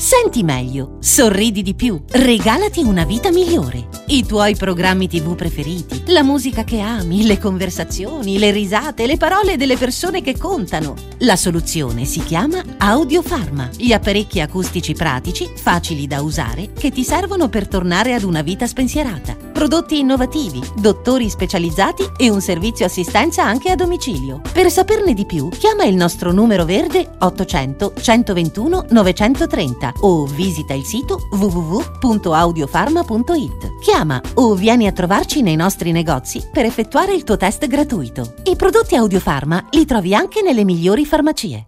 Senti 0.00 0.44
meglio, 0.44 0.98
sorridi 1.00 1.60
di 1.60 1.74
più, 1.74 2.00
regalati 2.12 2.84
una 2.84 3.02
vita 3.02 3.32
migliore. 3.32 3.88
I 4.06 4.24
tuoi 4.24 4.54
programmi 4.54 5.08
tv 5.08 5.34
preferiti, 5.34 6.04
la 6.12 6.22
musica 6.22 6.62
che 6.62 6.78
ami, 6.78 7.26
le 7.26 7.36
conversazioni, 7.40 8.38
le 8.38 8.52
risate, 8.52 9.06
le 9.06 9.16
parole 9.16 9.56
delle 9.56 9.76
persone 9.76 10.22
che 10.22 10.38
contano. 10.38 10.94
La 11.22 11.34
soluzione 11.34 12.04
si 12.04 12.22
chiama 12.22 12.62
Audiofarma, 12.76 13.70
gli 13.76 13.92
apparecchi 13.92 14.40
acustici 14.40 14.94
pratici, 14.94 15.50
facili 15.52 16.06
da 16.06 16.22
usare, 16.22 16.70
che 16.74 16.92
ti 16.92 17.02
servono 17.02 17.48
per 17.48 17.66
tornare 17.66 18.14
ad 18.14 18.22
una 18.22 18.42
vita 18.42 18.68
spensierata. 18.68 19.34
Prodotti 19.34 19.98
innovativi, 19.98 20.62
dottori 20.76 21.28
specializzati 21.28 22.04
e 22.16 22.30
un 22.30 22.40
servizio 22.40 22.86
assistenza 22.86 23.42
anche 23.42 23.72
a 23.72 23.74
domicilio. 23.74 24.42
Per 24.52 24.70
saperne 24.70 25.12
di 25.12 25.26
più, 25.26 25.48
chiama 25.48 25.82
il 25.82 25.96
nostro 25.96 26.30
numero 26.30 26.64
verde 26.64 27.16
800 27.18 27.94
121 28.00 28.86
930 28.90 29.87
o 30.00 30.26
visita 30.26 30.74
il 30.74 30.84
sito 30.84 31.28
www.audiofarma.it. 31.30 33.78
Chiama 33.80 34.20
o 34.34 34.54
vieni 34.54 34.86
a 34.86 34.92
trovarci 34.92 35.42
nei 35.42 35.56
nostri 35.56 35.90
negozi 35.92 36.46
per 36.52 36.64
effettuare 36.64 37.14
il 37.14 37.24
tuo 37.24 37.36
test 37.36 37.66
gratuito. 37.66 38.34
I 38.44 38.54
prodotti 38.56 38.96
Audiofarma 38.96 39.66
li 39.70 39.84
trovi 39.84 40.14
anche 40.14 40.40
nelle 40.42 40.64
migliori 40.64 41.04
farmacie. 41.04 41.67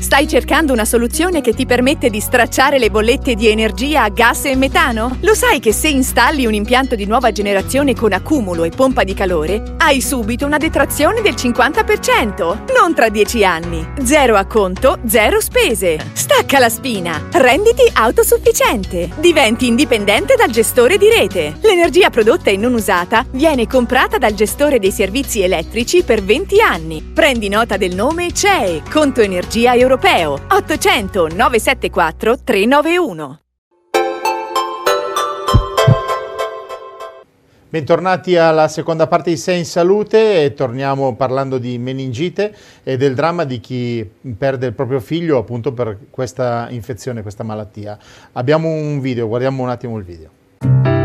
Stai 0.00 0.28
cercando 0.28 0.72
una 0.72 0.84
soluzione 0.84 1.40
che 1.40 1.52
ti 1.52 1.66
permette 1.66 2.08
di 2.08 2.20
stracciare 2.20 2.78
le 2.78 2.88
bollette 2.88 3.34
di 3.34 3.48
energia 3.48 4.08
gas 4.10 4.44
e 4.44 4.54
metano? 4.54 5.18
Lo 5.22 5.34
sai 5.34 5.58
che 5.58 5.72
se 5.72 5.88
installi 5.88 6.46
un 6.46 6.54
impianto 6.54 6.94
di 6.94 7.04
nuova 7.04 7.32
generazione 7.32 7.94
con 7.94 8.12
accumulo 8.12 8.62
e 8.62 8.70
pompa 8.70 9.02
di 9.02 9.12
calore, 9.12 9.74
hai 9.78 10.00
subito 10.00 10.46
una 10.46 10.56
detrazione 10.56 11.20
del 11.20 11.34
50%, 11.34 12.72
non 12.74 12.94
tra 12.94 13.08
10 13.08 13.44
anni. 13.44 13.86
Zero 14.04 14.36
acconto, 14.36 15.00
zero 15.04 15.40
spese. 15.40 15.98
Stacca 16.12 16.60
la 16.60 16.68
spina, 16.68 17.26
renditi 17.32 17.82
autosufficiente, 17.92 19.10
diventi 19.18 19.66
indipendente 19.66 20.36
dal 20.36 20.50
gestore 20.50 20.96
di 20.96 21.08
rete. 21.08 21.58
L'energia 21.62 22.08
prodotta 22.08 22.50
e 22.50 22.56
non 22.56 22.72
usata 22.72 23.26
viene 23.32 23.66
comprata 23.66 24.16
dal 24.16 24.34
gestore 24.34 24.78
dei 24.78 24.92
servizi 24.92 25.42
elettrici 25.42 26.04
per 26.04 26.22
20 26.22 26.60
anni. 26.60 27.02
Prendi 27.02 27.48
nota 27.48 27.76
del 27.76 27.96
nome 27.96 28.32
CEE, 28.32 28.82
Conto 28.88 29.22
Energia 29.22 29.74
Europeo 29.74 29.86
europeo 29.88 30.38
800 30.48 31.28
974 31.28 32.44
391. 32.44 33.40
Bentornati 37.70 38.36
alla 38.36 38.68
seconda 38.68 39.06
parte 39.06 39.30
di 39.30 39.38
Sei 39.38 39.58
in 39.58 39.64
salute 39.64 40.44
e 40.44 40.52
torniamo 40.52 41.14
parlando 41.16 41.56
di 41.56 41.78
meningite 41.78 42.54
e 42.82 42.98
del 42.98 43.14
dramma 43.14 43.44
di 43.44 43.60
chi 43.60 44.06
perde 44.36 44.66
il 44.66 44.74
proprio 44.74 45.00
figlio 45.00 45.38
appunto 45.38 45.72
per 45.72 45.96
questa 46.10 46.66
infezione, 46.68 47.22
questa 47.22 47.42
malattia. 47.42 47.98
Abbiamo 48.32 48.68
un 48.68 49.00
video, 49.00 49.26
guardiamo 49.26 49.62
un 49.62 49.70
attimo 49.70 49.96
il 49.96 50.04
video. 50.04 50.97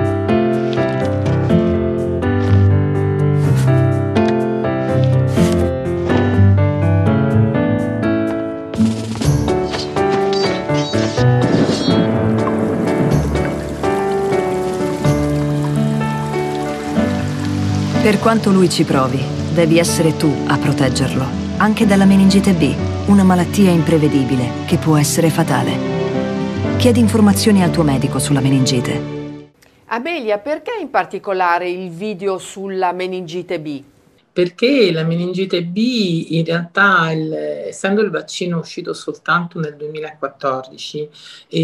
Quanto 18.24 18.52
lui 18.52 18.70
ci 18.70 18.86
provi, 18.86 19.20
devi 19.54 19.78
essere 19.78 20.16
tu 20.16 20.34
a 20.48 20.58
proteggerlo, 20.58 21.26
anche 21.58 21.86
dalla 21.86 22.06
meningite 22.06 22.54
B, 22.54 22.74
una 23.08 23.24
malattia 23.24 23.70
imprevedibile 23.70 24.66
che 24.66 24.78
può 24.78 24.96
essere 24.96 25.30
fatale. 25.30 26.78
Chiedi 26.78 27.02
informazioni 27.02 27.64
al 27.64 27.72
tuo 27.72 27.84
medico 27.84 28.20
sulla 28.20 28.40
meningite. 28.40 29.52
Amelia, 29.88 30.38
perché 30.38 30.72
in 30.80 30.90
particolare 30.90 31.70
il 31.70 31.90
video 31.90 32.38
sulla 32.38 32.94
meningite 32.94 33.60
B? 33.60 33.84
Perché 34.32 34.94
la 34.94 35.04
meningite 35.04 35.62
B 35.62 36.28
in 36.30 36.46
realtà, 36.46 37.12
il, 37.12 37.34
essendo 37.34 38.02
il 38.02 38.10
vaccino 38.10 38.58
uscito 38.58 38.94
soltanto 38.94 39.60
nel 39.60 39.76
2014, 39.76 41.10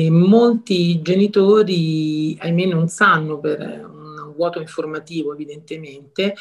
molti 0.09 1.01
genitori, 1.01 2.37
ahimè, 2.37 2.65
non 2.65 2.89
sanno 2.89 3.37
per 3.39 3.97
vuoto 4.39 4.62
informativo 4.62 5.34
evidentemente, 5.34 6.34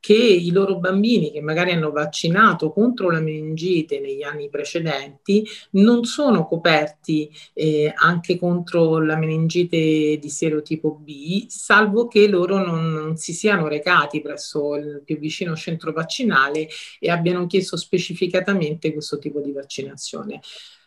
che 0.00 0.12
i 0.12 0.50
loro 0.50 0.78
bambini 0.78 1.30
che 1.30 1.40
magari 1.40 1.70
hanno 1.70 1.90
vaccinato 1.90 2.70
contro 2.72 3.10
la 3.10 3.20
meningite 3.20 4.00
negli 4.00 4.22
anni 4.22 4.50
precedenti 4.50 5.46
non 5.70 6.04
sono 6.04 6.46
coperti 6.46 7.30
eh, 7.54 7.90
anche 7.96 8.38
contro 8.38 9.00
la 9.00 9.16
meningite 9.16 10.18
di 10.20 10.28
serotipo 10.28 10.98
B, 11.00 11.46
salvo 11.46 12.06
che 12.06 12.28
loro 12.28 12.62
non, 12.62 12.92
non 12.92 13.16
si 13.16 13.32
siano 13.32 13.68
recati 13.68 14.20
presso 14.20 14.74
il 14.74 15.02
più 15.04 15.18
vicino 15.18 15.56
centro 15.56 15.92
vaccinale 15.92 16.68
e 16.98 17.10
abbiano 17.10 17.46
chiesto 17.46 17.76
specificatamente 17.76 18.92
questo 18.92 19.18
tipo 19.18 19.40
di 19.40 19.52
vaccinazione. 19.52 20.40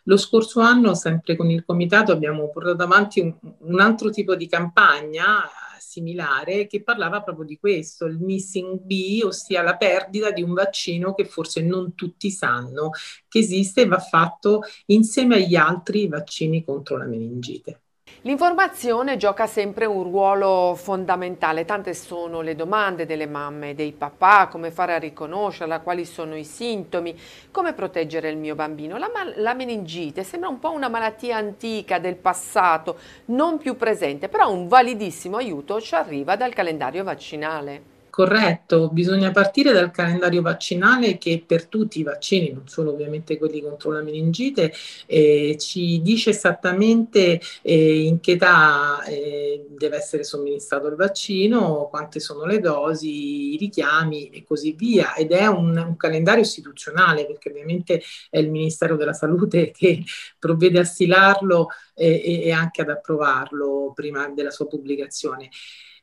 Lo 0.04 0.16
scorso 0.16 0.60
anno, 0.60 0.94
sempre 0.94 1.36
con 1.36 1.50
il 1.50 1.64
comitato, 1.64 2.12
abbiamo 2.12 2.48
portato 2.50 2.82
avanti 2.82 3.20
un, 3.20 3.34
un 3.58 3.80
altro 3.80 4.10
tipo 4.10 4.36
di 4.36 4.46
campagna 4.46 5.42
similare 5.88 6.66
che 6.66 6.82
parlava 6.82 7.22
proprio 7.22 7.46
di 7.46 7.58
questo, 7.58 8.04
il 8.04 8.18
missing 8.18 8.78
B, 8.80 9.20
ossia 9.24 9.62
la 9.62 9.76
perdita 9.76 10.30
di 10.30 10.42
un 10.42 10.52
vaccino 10.52 11.14
che 11.14 11.24
forse 11.24 11.62
non 11.62 11.94
tutti 11.94 12.30
sanno 12.30 12.90
che 13.26 13.38
esiste 13.38 13.82
e 13.82 13.86
va 13.86 13.98
fatto 13.98 14.62
insieme 14.86 15.36
agli 15.36 15.56
altri 15.56 16.06
vaccini 16.06 16.62
contro 16.62 16.98
la 16.98 17.06
meningite. 17.06 17.82
L'informazione 18.28 19.16
gioca 19.16 19.46
sempre 19.46 19.86
un 19.86 20.02
ruolo 20.02 20.74
fondamentale, 20.76 21.64
tante 21.64 21.94
sono 21.94 22.42
le 22.42 22.54
domande 22.54 23.06
delle 23.06 23.24
mamme 23.24 23.70
e 23.70 23.74
dei 23.74 23.92
papà, 23.92 24.48
come 24.48 24.70
fare 24.70 24.92
a 24.92 24.98
riconoscerla, 24.98 25.80
quali 25.80 26.04
sono 26.04 26.36
i 26.36 26.44
sintomi, 26.44 27.18
come 27.50 27.72
proteggere 27.72 28.28
il 28.28 28.36
mio 28.36 28.54
bambino. 28.54 28.98
La, 28.98 29.08
la 29.36 29.54
meningite 29.54 30.24
sembra 30.24 30.50
un 30.50 30.58
po' 30.58 30.72
una 30.72 30.90
malattia 30.90 31.38
antica 31.38 31.98
del 31.98 32.16
passato, 32.16 32.98
non 33.28 33.56
più 33.56 33.78
presente, 33.78 34.28
però 34.28 34.52
un 34.52 34.68
validissimo 34.68 35.38
aiuto 35.38 35.80
ci 35.80 35.94
arriva 35.94 36.36
dal 36.36 36.52
calendario 36.52 37.04
vaccinale. 37.04 37.96
Corretto, 38.18 38.88
bisogna 38.88 39.30
partire 39.30 39.70
dal 39.70 39.92
calendario 39.92 40.42
vaccinale 40.42 41.18
che 41.18 41.44
per 41.46 41.66
tutti 41.66 42.00
i 42.00 42.02
vaccini, 42.02 42.50
non 42.50 42.66
solo 42.66 42.90
ovviamente 42.90 43.38
quelli 43.38 43.60
contro 43.60 43.92
la 43.92 44.02
meningite, 44.02 44.72
eh, 45.06 45.56
ci 45.56 46.02
dice 46.02 46.30
esattamente 46.30 47.40
eh, 47.62 48.00
in 48.00 48.18
che 48.18 48.32
età 48.32 49.04
eh, 49.04 49.66
deve 49.70 49.98
essere 49.98 50.24
somministrato 50.24 50.88
il 50.88 50.96
vaccino, 50.96 51.86
quante 51.88 52.18
sono 52.18 52.44
le 52.44 52.58
dosi, 52.58 53.54
i 53.54 53.56
richiami 53.56 54.30
e 54.30 54.42
così 54.42 54.72
via. 54.72 55.14
Ed 55.14 55.30
è 55.30 55.46
un, 55.46 55.76
un 55.76 55.96
calendario 55.96 56.42
istituzionale 56.42 57.24
perché 57.24 57.50
ovviamente 57.50 58.02
è 58.30 58.38
il 58.40 58.50
Ministero 58.50 58.96
della 58.96 59.12
Salute 59.12 59.70
che 59.70 60.02
provvede 60.40 60.80
a 60.80 60.84
stilarlo 60.84 61.68
e, 61.94 62.42
e 62.46 62.50
anche 62.50 62.82
ad 62.82 62.90
approvarlo 62.90 63.92
prima 63.94 64.28
della 64.28 64.50
sua 64.50 64.66
pubblicazione. 64.66 65.50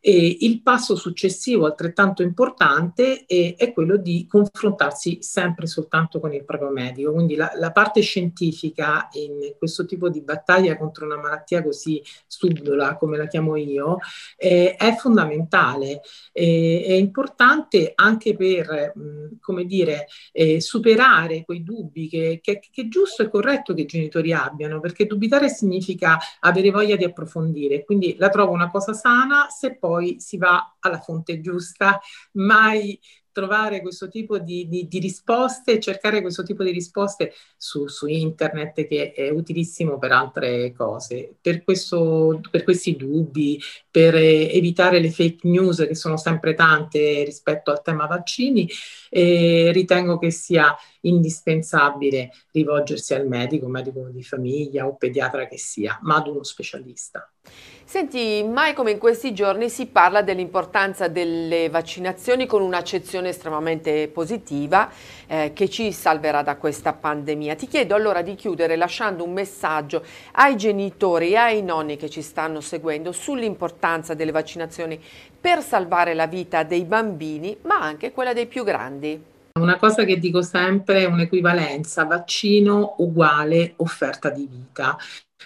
E 0.07 0.37
il 0.41 0.61
passo 0.61 0.95
successivo, 0.95 1.65
altrettanto 1.65 2.21
importante, 2.21 3.25
è, 3.25 3.55
è, 3.57 3.73
quello 3.73 3.97
di 3.97 4.27
confrontarsi 4.29 5.17
sempre 5.23 5.65
soltanto 5.65 6.19
con 6.19 6.31
il 6.31 6.45
proprio 6.45 6.69
medico. 6.69 7.11
Quindi 7.11 7.33
la, 7.33 7.51
la, 7.55 7.71
parte 7.71 8.01
scientifica 8.01 9.07
in 9.13 9.55
questo 9.57 9.83
tipo 9.87 10.07
di 10.09 10.21
battaglia 10.21 10.77
contro 10.77 11.05
una 11.07 11.17
malattia 11.17 11.63
così 11.63 12.03
subdola, 12.27 12.97
come 12.97 13.17
la 13.17 13.25
chiamo 13.25 13.55
io, 13.55 13.97
eh, 14.37 14.75
è 14.75 14.93
fondamentale. 14.93 16.01
Eh, 16.31 16.83
è 16.85 16.93
importante 16.93 17.93
anche 17.95 18.35
per, 18.35 18.93
come 19.41 19.65
dire, 19.65 20.05
eh, 20.33 20.61
superare 20.61 21.43
quei 21.45 21.63
dubbi 21.63 22.07
che, 22.07 22.41
che, 22.43 22.59
che 22.59 22.81
è 22.83 22.87
giusto 22.87 23.23
e 23.23 23.29
corretto 23.29 23.73
che 23.73 23.81
i 23.81 23.85
genitori 23.87 24.33
abbiano, 24.33 24.79
perché 24.79 25.07
dubitare 25.07 25.49
significa 25.49 26.19
avere 26.41 26.69
voglia 26.69 26.95
di 26.95 27.05
approfondire. 27.05 27.83
Quindi 27.83 28.15
la 28.19 28.29
trovo 28.29 28.51
una 28.51 28.69
cosa 28.69 28.93
sana 28.93 29.47
se 29.49 29.75
poi 29.75 29.93
poi 29.95 30.19
si 30.19 30.37
va 30.37 30.75
alla 30.79 30.99
fonte 30.99 31.39
giusta, 31.39 31.99
mai 32.33 32.99
trovare 33.35 33.81
questo 33.81 34.07
tipo 34.07 34.39
di, 34.39 34.65
di, 34.69 34.87
di 34.87 34.99
risposte, 34.99 35.81
cercare 35.81 36.21
questo 36.21 36.41
tipo 36.41 36.63
di 36.63 36.71
risposte 36.71 37.33
su, 37.57 37.87
su, 37.87 38.07
internet 38.07 38.87
che 38.87 39.11
è 39.11 39.29
utilissimo 39.29 39.99
per 39.99 40.13
altre 40.13 40.71
cose. 40.71 41.35
Per, 41.41 41.65
questo, 41.65 42.39
per 42.49 42.63
questi 42.63 42.95
dubbi, 42.95 43.61
per 43.91 44.15
evitare 44.15 44.99
le 44.99 45.11
fake 45.11 45.45
news 45.49 45.85
che 45.85 45.95
sono 45.95 46.15
sempre 46.15 46.53
tante 46.53 47.25
rispetto 47.25 47.71
al 47.71 47.81
tema 47.81 48.05
vaccini, 48.05 48.69
eh, 49.09 49.71
ritengo 49.73 50.17
che 50.17 50.31
sia 50.31 50.73
indispensabile 51.01 52.31
rivolgersi 52.53 53.13
al 53.13 53.27
medico, 53.27 53.67
medico 53.67 54.07
di 54.09 54.23
famiglia 54.23 54.87
o 54.87 54.95
pediatra 54.95 55.45
che 55.45 55.57
sia, 55.57 55.99
ma 56.03 56.15
ad 56.15 56.27
uno 56.27 56.43
specialista. 56.43 57.29
Senti, 57.87 58.43
mai 58.43 58.73
come 58.73 58.91
in 58.91 58.97
questi 58.97 59.31
giorni 59.31 59.69
si 59.69 59.85
parla 59.85 60.23
dell'importanza 60.23 61.07
delle 61.07 61.69
vaccinazioni 61.69 62.47
con 62.47 62.63
un'accezione 62.63 63.24
estremamente 63.29 64.07
positiva 64.07 64.89
eh, 65.27 65.51
che 65.53 65.69
ci 65.69 65.91
salverà 65.91 66.41
da 66.41 66.55
questa 66.57 66.93
pandemia. 66.93 67.55
Ti 67.55 67.67
chiedo 67.67 67.95
allora 67.95 68.21
di 68.21 68.35
chiudere 68.35 68.75
lasciando 68.75 69.23
un 69.23 69.33
messaggio 69.33 70.03
ai 70.33 70.55
genitori 70.55 71.31
e 71.31 71.35
ai 71.35 71.61
nonni 71.61 71.97
che 71.97 72.09
ci 72.09 72.21
stanno 72.21 72.61
seguendo 72.61 73.11
sull'importanza 73.11 74.13
delle 74.13 74.31
vaccinazioni 74.31 74.99
per 75.39 75.61
salvare 75.61 76.13
la 76.13 76.27
vita 76.27 76.63
dei 76.63 76.85
bambini, 76.85 77.57
ma 77.61 77.79
anche 77.79 78.11
quella 78.11 78.33
dei 78.33 78.47
più 78.47 78.63
grandi. 78.63 79.33
Una 79.59 79.77
cosa 79.77 80.03
che 80.03 80.19
dico 80.19 80.41
sempre 80.41 81.03
è 81.03 81.05
un'equivalenza, 81.05 82.03
vaccino 82.03 82.95
uguale 82.97 83.73
offerta 83.77 84.29
di 84.29 84.47
vita 84.51 84.97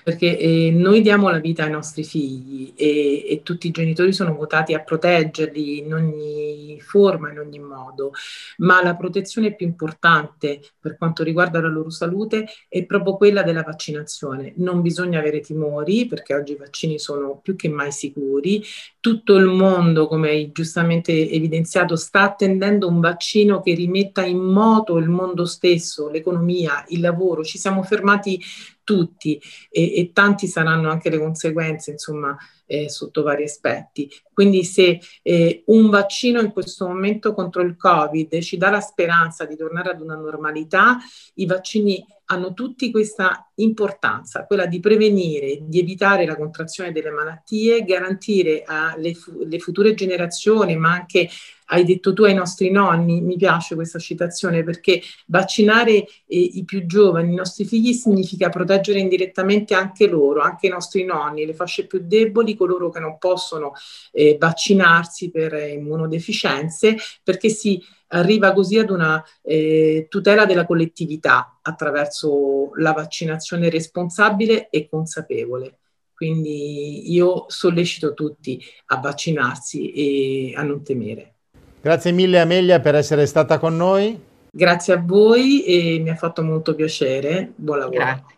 perché 0.03 0.37
eh, 0.37 0.71
noi 0.71 1.01
diamo 1.01 1.29
la 1.29 1.39
vita 1.39 1.63
ai 1.63 1.71
nostri 1.71 2.03
figli 2.03 2.73
e, 2.75 3.25
e, 3.27 3.41
tutti 3.43 3.67
i 3.67 3.71
genitori 3.71 4.13
sono 4.13 4.33
votati 4.33 4.73
a 4.73 4.81
proteggerli 4.81 5.79
in 5.79 5.93
ogni 5.93 6.79
forma, 6.79 7.31
in 7.31 7.39
ogni 7.39 7.59
modo, 7.59 8.11
ma 8.57 8.81
la 8.83 8.95
protezione 8.95 9.55
più 9.55 9.65
importante 9.65 10.61
per 10.79 10.97
quanto 10.97 11.23
riguarda 11.23 11.59
la 11.59 11.67
loro 11.67 11.89
salute 11.89 12.47
è 12.67 12.85
proprio 12.85 13.17
quella 13.17 13.43
della 13.43 13.63
vaccinazione. 13.63 14.53
Non 14.57 14.81
bisogna 14.81 15.19
avere 15.19 15.41
timori 15.41 16.05
perché 16.07 16.33
oggi 16.33 16.53
i 16.53 16.57
vaccini 16.57 16.99
sono 16.99 17.39
più 17.41 17.55
che 17.55 17.69
mai 17.69 17.91
sicuri. 17.91 18.63
Tutto 19.01 19.35
il 19.35 19.45
mondo, 19.45 20.07
come 20.07 20.29
hai 20.29 20.51
giustamente 20.51 21.29
evidenziato, 21.29 21.95
sta 21.95 22.23
attendendo 22.23 22.87
un 22.87 22.99
vaccino 22.99 23.61
che 23.61 23.73
rimetta 23.73 24.25
in 24.25 24.39
moto 24.39 24.97
il 24.97 25.07
mondo 25.07 25.45
stesso, 25.45 26.09
l'economia, 26.09 26.83
il 26.89 26.99
lavoro. 26.99 27.43
Ci 27.43 27.57
siamo 27.57 27.81
fermati 27.83 28.41
tutti 28.83 29.41
e, 29.69 29.95
e 29.95 30.11
tanti 30.11 30.47
saranno 30.47 30.89
anche 30.89 31.09
le 31.09 31.19
conseguenze, 31.19 31.91
insomma, 31.91 32.37
eh, 32.69 32.87
sotto 32.87 33.23
vari 33.23 33.43
aspetti. 33.43 34.09
Quindi 34.31 34.63
se 34.63 34.99
eh, 35.23 35.63
un 35.65 35.89
vaccino 35.89 36.39
in 36.39 36.51
questo 36.51 36.87
momento 36.87 37.33
contro 37.33 37.63
il 37.63 37.75
Covid 37.75 38.39
ci 38.41 38.57
dà 38.57 38.69
la 38.69 38.79
speranza 38.79 39.45
di 39.45 39.55
tornare 39.55 39.89
ad 39.89 40.01
una 40.01 40.15
normalità, 40.15 40.97
i 41.35 41.47
vaccini 41.47 42.05
hanno 42.31 42.53
tutti 42.53 42.91
questa 42.91 43.49
importanza, 43.55 44.45
quella 44.45 44.67
di 44.67 44.79
prevenire, 44.79 45.61
di 45.63 45.79
evitare 45.79 46.27
la 46.27 46.35
contrazione 46.35 46.91
delle 46.91 47.09
malattie, 47.09 47.83
garantire 47.83 48.63
alle 48.67 49.15
fu- 49.15 49.47
future 49.57 49.95
generazioni, 49.95 50.77
ma 50.77 50.91
anche 50.91 51.27
hai 51.71 51.83
detto 51.83 52.13
tu 52.13 52.23
ai 52.23 52.33
nostri 52.33 52.71
nonni, 52.71 53.21
mi 53.21 53.35
piace 53.37 53.75
questa 53.75 53.99
citazione 53.99 54.63
perché 54.63 55.01
vaccinare 55.27 55.91
eh, 55.93 56.05
i 56.27 56.63
più 56.65 56.85
giovani, 56.85 57.33
i 57.33 57.35
nostri 57.35 57.65
figli, 57.65 57.93
significa 57.93 58.49
proteggere 58.49 58.99
indirettamente 58.99 59.73
anche 59.73 60.07
loro, 60.07 60.41
anche 60.41 60.67
i 60.67 60.69
nostri 60.69 61.03
nonni, 61.03 61.45
le 61.45 61.53
fasce 61.53 61.85
più 61.85 62.01
deboli, 62.03 62.55
coloro 62.55 62.89
che 62.89 62.99
non 62.99 63.17
possono 63.17 63.73
eh, 64.11 64.37
vaccinarsi 64.39 65.29
per 65.29 65.53
immunodeficienze, 65.53 66.97
perché 67.23 67.49
si 67.49 67.81
arriva 68.07 68.53
così 68.53 68.77
ad 68.77 68.89
una 68.89 69.23
eh, 69.41 70.07
tutela 70.09 70.45
della 70.45 70.65
collettività 70.65 71.59
attraverso 71.61 72.71
la 72.75 72.93
vaccinazione 72.93 73.69
responsabile 73.69 74.69
e 74.69 74.87
consapevole. 74.89 75.77
Quindi 76.13 77.13
io 77.13 77.45
sollecito 77.47 78.13
tutti 78.13 78.61
a 78.87 78.97
vaccinarsi 78.97 79.91
e 79.91 80.53
a 80.55 80.63
non 80.63 80.83
temere. 80.83 81.35
Grazie 81.81 82.11
mille 82.11 82.39
Amelia 82.39 82.79
per 82.79 82.95
essere 82.95 83.25
stata 83.25 83.57
con 83.57 83.77
noi. 83.77 84.19
Grazie 84.51 84.93
a 84.93 85.03
voi 85.03 85.63
e 85.63 85.99
mi 85.99 86.09
ha 86.09 86.15
fatto 86.15 86.43
molto 86.43 86.75
piacere. 86.75 87.51
Buon 87.55 87.79
lavoro. 87.79 87.97
Grazie. 87.97 88.37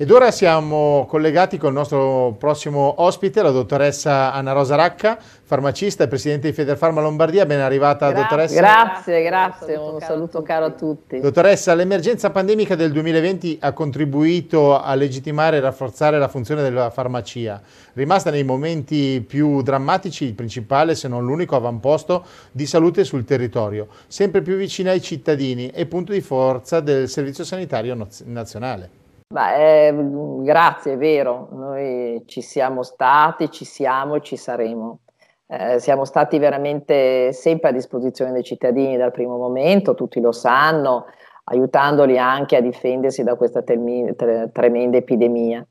Ed 0.00 0.12
ora 0.12 0.30
siamo 0.30 1.06
collegati 1.08 1.58
con 1.58 1.70
il 1.70 1.74
nostro 1.74 2.36
prossimo 2.38 3.02
ospite, 3.02 3.42
la 3.42 3.50
dottoressa 3.50 4.32
Anna 4.32 4.52
Rosa 4.52 4.76
Racca, 4.76 5.18
farmacista 5.18 6.04
e 6.04 6.06
presidente 6.06 6.46
di 6.46 6.54
Federfarma 6.54 7.00
Lombardia. 7.00 7.44
Ben 7.46 7.58
arrivata, 7.58 8.08
Gra- 8.12 8.20
dottoressa. 8.20 8.54
Grazie, 8.54 9.22
grazie, 9.24 9.74
un 9.74 9.98
saluto 9.98 10.40
caro 10.42 10.66
a 10.66 10.70
tutti. 10.70 11.18
Dottoressa, 11.18 11.74
l'emergenza 11.74 12.30
pandemica 12.30 12.76
del 12.76 12.92
2020 12.92 13.58
ha 13.60 13.72
contribuito 13.72 14.80
a 14.80 14.94
legittimare 14.94 15.56
e 15.56 15.60
rafforzare 15.60 16.16
la 16.16 16.28
funzione 16.28 16.62
della 16.62 16.90
farmacia, 16.90 17.60
rimasta 17.94 18.30
nei 18.30 18.44
momenti 18.44 19.20
più 19.26 19.62
drammatici 19.62 20.26
il 20.26 20.34
principale, 20.34 20.94
se 20.94 21.08
non 21.08 21.24
l'unico 21.24 21.56
avamposto 21.56 22.24
di 22.52 22.66
salute 22.66 23.02
sul 23.02 23.24
territorio, 23.24 23.88
sempre 24.06 24.42
più 24.42 24.54
vicina 24.54 24.92
ai 24.92 25.02
cittadini 25.02 25.70
e 25.70 25.86
punto 25.86 26.12
di 26.12 26.20
forza 26.20 26.78
del 26.78 27.08
Servizio 27.08 27.42
Sanitario 27.42 27.96
Nazionale. 28.26 28.97
Beh, 29.30 29.88
eh, 29.88 29.94
grazie, 30.42 30.94
è 30.94 30.96
vero, 30.96 31.48
noi 31.52 32.22
ci 32.24 32.40
siamo 32.40 32.82
stati, 32.82 33.50
ci 33.50 33.66
siamo 33.66 34.14
e 34.14 34.22
ci 34.22 34.38
saremo. 34.38 35.00
Eh, 35.46 35.78
siamo 35.80 36.06
stati 36.06 36.38
veramente 36.38 37.34
sempre 37.34 37.68
a 37.68 37.72
disposizione 37.72 38.32
dei 38.32 38.42
cittadini 38.42 38.96
dal 38.96 39.10
primo 39.10 39.36
momento, 39.36 39.94
tutti 39.94 40.18
lo 40.20 40.32
sanno, 40.32 41.04
aiutandoli 41.44 42.18
anche 42.18 42.56
a 42.56 42.62
difendersi 42.62 43.22
da 43.22 43.34
questa 43.34 43.60
termi- 43.60 44.16
tre- 44.16 44.50
tremenda 44.50 44.96
epidemia. 44.96 45.62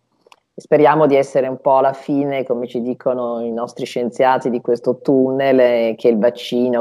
Speriamo 0.55 1.07
di 1.07 1.15
essere 1.15 1.47
un 1.47 1.59
po' 1.59 1.77
alla 1.77 1.93
fine, 1.93 2.43
come 2.43 2.67
ci 2.67 2.79
dicono 2.81 3.39
i 3.41 3.51
nostri 3.51 3.85
scienziati, 3.85 4.51
di 4.51 4.61
questo 4.61 4.99
tunnel 4.99 5.59
e 5.59 5.95
che 5.97 6.09
il 6.09 6.19
vaccino 6.19 6.79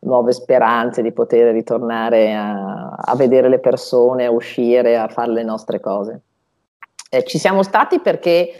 nuove 0.00 0.32
speranze 0.32 1.02
di 1.02 1.12
poter 1.12 1.52
ritornare 1.52 2.34
a, 2.34 2.90
a, 2.90 3.16
vedere 3.16 3.48
le 3.48 3.58
persone, 3.58 4.24
a 4.24 4.30
uscire, 4.30 4.96
a 4.96 5.08
fare 5.08 5.32
le 5.32 5.42
nostre 5.42 5.80
cose. 5.80 6.20
Eh, 7.10 7.24
ci 7.24 7.38
siamo 7.38 7.62
stati 7.62 8.00
perché 8.00 8.52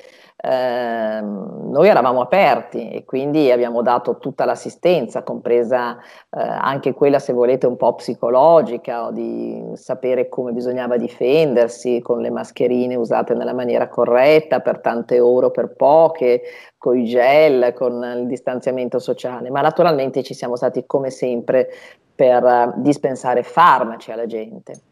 eh, 0.42 1.20
noi 1.20 1.88
eravamo 1.88 2.22
aperti 2.22 2.90
e 2.90 3.04
quindi 3.04 3.50
abbiamo 3.50 3.82
dato 3.82 4.18
tutta 4.18 4.44
l'assistenza, 4.44 5.22
compresa 5.22 5.98
eh, 5.98 6.40
anche 6.40 6.94
quella, 6.94 7.18
se 7.18 7.32
volete, 7.32 7.66
un 7.66 7.76
po' 7.76 7.94
psicologica, 7.94 9.06
o 9.06 9.10
di 9.10 9.62
sapere 9.74 10.28
come 10.28 10.52
bisognava 10.52 10.96
difendersi 10.96 12.00
con 12.00 12.20
le 12.20 12.30
mascherine 12.30 12.94
usate 12.94 13.34
nella 13.34 13.54
maniera 13.54 13.88
corretta, 13.88 14.60
per 14.60 14.80
tante 14.80 15.20
ore 15.20 15.50
per 15.50 15.74
poche, 15.74 16.42
con 16.78 16.96
i 16.96 17.04
gel, 17.04 17.74
con 17.74 18.02
il 18.02 18.26
distanziamento 18.26 18.98
sociale, 18.98 19.50
ma 19.50 19.60
naturalmente 19.60 20.22
ci 20.22 20.32
siamo 20.32 20.56
stati 20.56 20.84
come 20.86 21.10
sempre 21.10 21.68
per 22.14 22.74
dispensare 22.76 23.42
farmaci 23.42 24.10
alla 24.10 24.26
gente. 24.26 24.89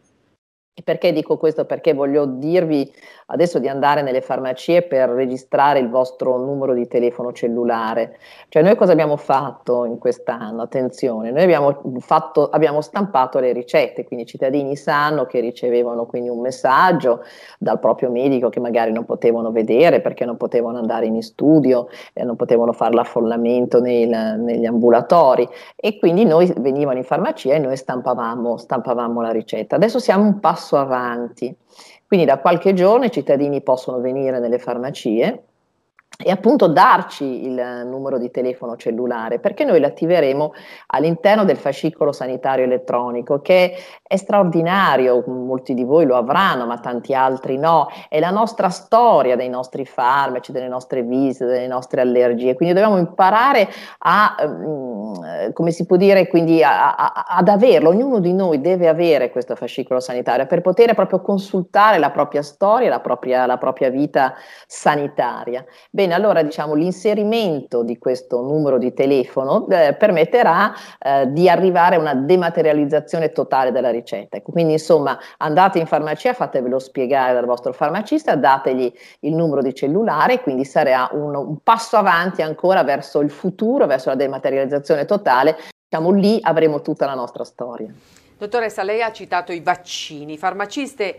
Perché 0.82 1.12
dico 1.12 1.36
questo? 1.36 1.64
Perché 1.64 1.92
voglio 1.92 2.24
dirvi 2.24 2.90
adesso 3.30 3.58
di 3.58 3.68
andare 3.68 4.02
nelle 4.02 4.20
farmacie 4.20 4.82
per 4.82 5.10
registrare 5.10 5.78
il 5.80 5.90
vostro 5.90 6.38
numero 6.38 6.72
di 6.72 6.86
telefono 6.86 7.32
cellulare. 7.32 8.16
Cioè 8.48 8.62
noi 8.62 8.74
cosa 8.76 8.92
abbiamo 8.92 9.16
fatto 9.16 9.84
in 9.84 9.98
quest'anno? 9.98 10.62
Attenzione, 10.62 11.30
noi 11.30 11.42
abbiamo, 11.42 11.82
fatto, 11.98 12.48
abbiamo 12.48 12.80
stampato 12.80 13.38
le 13.38 13.52
ricette, 13.52 14.04
quindi 14.04 14.24
i 14.24 14.28
cittadini 14.28 14.76
sanno 14.76 15.26
che 15.26 15.40
ricevevano 15.40 16.06
quindi 16.06 16.28
un 16.28 16.40
messaggio 16.40 17.22
dal 17.58 17.78
proprio 17.78 18.10
medico 18.10 18.48
che 18.48 18.60
magari 18.60 18.92
non 18.92 19.04
potevano 19.04 19.50
vedere 19.50 20.00
perché 20.00 20.24
non 20.24 20.36
potevano 20.36 20.78
andare 20.78 21.06
in 21.06 21.22
studio, 21.22 21.88
eh, 22.14 22.24
non 22.24 22.36
potevano 22.36 22.72
fare 22.72 22.94
l'affollamento 22.94 23.80
nel, 23.80 24.38
negli 24.38 24.64
ambulatori 24.64 25.46
e 25.76 25.98
quindi 25.98 26.24
noi 26.24 26.52
venivano 26.58 26.98
in 26.98 27.04
farmacia 27.04 27.52
e 27.52 27.58
noi 27.58 27.76
stampavamo, 27.76 28.56
stampavamo 28.56 29.20
la 29.20 29.30
ricetta. 29.30 29.76
Adesso 29.76 29.98
siamo 29.98 30.24
un 30.24 30.40
passo 30.40 30.67
avanti. 30.76 31.54
Quindi 32.07 32.26
da 32.26 32.38
qualche 32.38 32.72
giorno 32.74 33.04
i 33.04 33.11
cittadini 33.11 33.62
possono 33.62 34.00
venire 34.00 34.38
nelle 34.38 34.59
farmacie 34.59 35.44
e 36.20 36.31
appunto 36.33 36.66
darci 36.66 37.46
il 37.46 37.85
numero 37.87 38.18
di 38.18 38.31
telefono 38.33 38.76
cellulare 38.76 39.38
perché 39.38 39.64
noi 39.64 39.78
l'attiveremo 39.78 40.52
all'interno 40.87 41.44
del 41.44 41.57
fascicolo 41.57 42.11
sanitario 42.11 42.64
elettronico 42.64 43.40
che 43.40 43.76
è 44.09 44.16
straordinario, 44.16 45.23
molti 45.27 45.75
di 45.75 45.85
voi 45.85 46.07
lo 46.07 46.16
avranno 46.16 46.66
ma 46.66 46.79
tanti 46.79 47.14
altri 47.14 47.59
no, 47.59 47.88
è 48.09 48.18
la 48.18 48.31
nostra 48.31 48.71
storia 48.71 49.37
dei 49.37 49.51
nostri 49.51 49.85
farmaci, 49.85 50.51
delle 50.51 50.66
nostre 50.66 51.03
visite, 51.03 51.44
delle 51.44 51.66
nostre 51.66 52.01
allergie, 52.01 52.55
quindi 52.55 52.75
dobbiamo 52.75 52.97
imparare 52.97 53.68
a, 53.99 54.35
mm, 54.47 55.53
come 55.53 55.71
si 55.71 55.85
può 55.85 55.97
dire, 55.97 56.27
quindi 56.27 56.62
a, 56.62 56.94
a, 56.94 57.27
ad 57.29 57.49
averlo, 57.49 57.90
ognuno 57.90 58.18
di 58.18 58.33
noi 58.33 58.62
deve 58.62 58.88
avere 58.88 59.31
questo 59.31 59.55
fascicolo 59.55 60.01
sanitario 60.01 60.47
per 60.47 60.62
poter 60.62 60.94
proprio 60.94 61.21
consultare 61.21 61.99
la 61.99 62.11
propria 62.11 62.40
storia, 62.42 62.88
la 62.88 63.01
propria, 63.01 63.44
la 63.44 63.59
propria 63.59 63.90
vita 63.90 64.35
sanitaria. 64.66 65.62
Bene, 65.90 66.14
allora 66.14 66.42
diciamo 66.42 66.73
l'inserimento 66.73 67.83
di 67.83 67.99
questo 67.99 68.40
numero 68.40 68.79
di 68.79 68.94
telefono 68.94 69.68
eh, 69.68 69.94
permetterà 69.94 70.73
eh, 70.99 71.31
di 71.31 71.49
arrivare 71.49 71.97
a 71.97 71.99
una 71.99 72.14
dematerializzazione 72.14 73.33
totale 73.33 73.71
della 73.71 73.90
ricetta. 74.00 74.37
Ecco, 74.37 74.52
quindi 74.52 74.72
insomma 74.72 75.18
andate 75.38 75.78
in 75.78 75.87
farmacia, 75.87 76.32
fatevelo 76.32 76.78
spiegare 76.78 77.34
dal 77.34 77.44
vostro 77.44 77.72
farmacista, 77.72 78.37
dategli 78.37 78.92
il 79.20 79.34
numero 79.34 79.62
di 79.62 79.74
cellulare, 79.74 80.40
quindi 80.40 80.64
sarà 80.64 81.08
un, 81.12 81.34
un 81.34 81.58
passo 81.62 81.96
avanti 81.96 82.42
ancora 82.42 82.82
verso 82.84 83.20
il 83.20 83.30
futuro, 83.30 83.87
verso 83.87 84.08
la 84.08 84.14
dematerializzazione 84.16 85.04
totale. 85.04 85.56
Diciamo 85.88 86.11
lì 86.11 86.38
avremo 86.42 86.82
tutta 86.82 87.06
la 87.06 87.14
nostra 87.14 87.44
storia. 87.44 87.92
Dottoressa, 88.38 88.84
lei 88.84 89.02
ha 89.02 89.11
citato 89.11 89.50
i 89.50 89.58
vaccini. 89.58 90.38
Farmaciste 90.38 91.18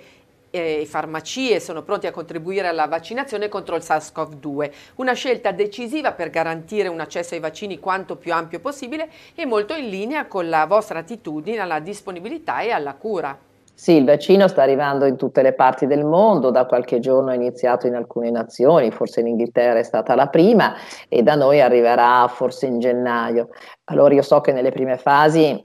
e 0.52 0.86
farmacie 0.88 1.60
sono 1.60 1.84
pronti 1.84 2.08
a 2.08 2.12
contribuire 2.12 2.68
alla 2.68 2.88
vaccinazione 2.88 3.50
contro 3.50 3.76
il 3.76 3.84
SARS-CoV-2, 3.84 4.72
una 4.96 5.14
scelta 5.14 5.52
decisiva 5.52 6.12
per 6.14 6.30
garantire 6.30 6.88
un 6.88 7.00
accesso 7.00 7.34
ai 7.34 7.40
vaccini 7.40 7.80
quanto 7.80 8.16
più 8.16 8.34
ampio 8.34 8.60
possibile 8.60 9.10
e 9.36 9.46
molto 9.46 9.74
in 9.76 9.90
linea 9.90 10.26
con 10.28 10.50
la 10.50 10.66
vostra 10.66 11.00
attitudine 11.00 11.60
alla 11.60 11.80
disponibilità 11.80 12.62
e 12.62 12.72
alla 12.72 12.96
cura. 12.96 13.38
Sì, 13.80 13.94
il 13.94 14.04
vaccino 14.04 14.50
sta 14.50 14.62
arrivando 14.62 15.06
in 15.06 15.16
tutte 15.16 15.42
le 15.42 15.54
parti 15.54 15.88
del 15.88 16.04
mondo, 16.04 16.50
da 16.50 16.66
qualche 16.66 17.00
giorno 17.00 17.32
è 17.32 17.36
iniziato 17.36 17.88
in 17.88 17.96
alcune 17.96 18.30
nazioni, 18.30 18.92
forse 18.92 19.22
in 19.22 19.28
Inghilterra 19.28 19.80
è 19.80 19.84
stata 19.84 20.16
la 20.16 20.28
prima 20.28 20.76
e 21.08 21.24
da 21.24 21.36
noi 21.36 21.62
arriverà 21.62 22.28
forse 22.28 22.66
in 22.66 22.80
gennaio. 22.80 23.48
Allora 23.86 24.14
io 24.14 24.22
so 24.22 24.42
che 24.42 24.52
nelle 24.52 24.74
prime 24.74 24.98
fasi 24.98 25.64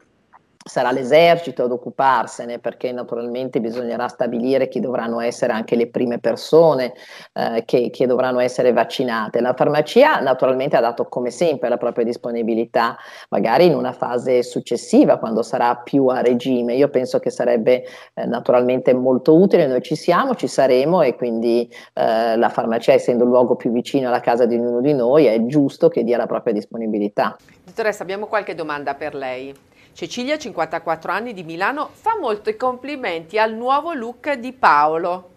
sarà 0.66 0.92
l'esercito 0.92 1.64
ad 1.64 1.72
occuparsene 1.72 2.59
perché 2.59 2.90
naturalmente 2.90 3.61
bisognerà 3.61 4.09
stabilire 4.09 4.68
chi 4.68 4.81
dovranno 4.81 5.20
essere 5.20 5.53
anche 5.53 5.77
le 5.77 5.88
prime 5.88 6.18
persone 6.18 6.94
eh, 7.35 7.64
che, 7.66 7.90
che, 7.90 8.07
dovranno 8.07 8.40
essere 8.40 8.72
vaccinate. 8.72 9.42
La 9.42 9.53
farmacia 9.53 10.20
naturalmente 10.20 10.77
ha 10.77 10.81
dato 10.81 11.05
come 11.05 11.31
sempre 11.31 11.68
la 11.68 11.77
propria 11.77 12.05
disponibilità, 12.05 12.96
magari 13.29 13.66
in 13.66 13.74
una 13.74 13.92
fase 13.92 14.42
successiva 14.42 15.18
quando 15.18 15.42
sarà 15.42 15.77
più 15.77 16.07
a 16.07 16.22
regime. 16.22 16.74
Io 16.74 16.88
penso 16.88 17.18
che 17.18 17.31
sarebbe 17.31 17.85
eh, 18.14 18.24
naturalmente 18.24 18.94
molto 18.94 19.38
utile, 19.38 19.66
noi 19.66 19.83
ci 19.83 19.96
siamo, 19.96 20.35
ci 20.35 20.48
saremo 20.48 21.03
e 21.03 21.14
quindi 21.14 21.70
eh, 21.92 22.37
la 22.37 22.48
farmacia 22.48 22.92
essendo 22.94 23.24
il 23.24 23.31
luogo 23.31 23.55
più 23.55 23.70
vicino 23.70 24.09
alla 24.09 24.20
casa 24.20 24.46
di 24.46 24.55
ognuno 24.55 24.81
di 24.81 24.94
noi 24.94 25.27
è 25.27 25.44
giusto 25.44 25.88
che 25.90 26.05
dia 26.05 26.16
la 26.16 26.27
propria 26.27 26.55
disponibilità. 26.55 27.37
Dottoressa, 27.64 28.03
abbiamo 28.03 28.27
qualche 28.27 28.55
domanda 28.55 28.94
per 28.94 29.14
lei. 29.14 29.72
Cecilia, 29.94 30.37
54 30.37 31.12
anni 31.12 31.33
di 31.33 31.44
Milano, 31.44 31.88
fa 31.92 32.18
molti 32.18 32.57
complimenti 32.57 33.38
al 33.38 33.54
nuovo 33.54 33.92
look 33.92 34.33
di 34.33 34.52
Paolo. 34.52 35.30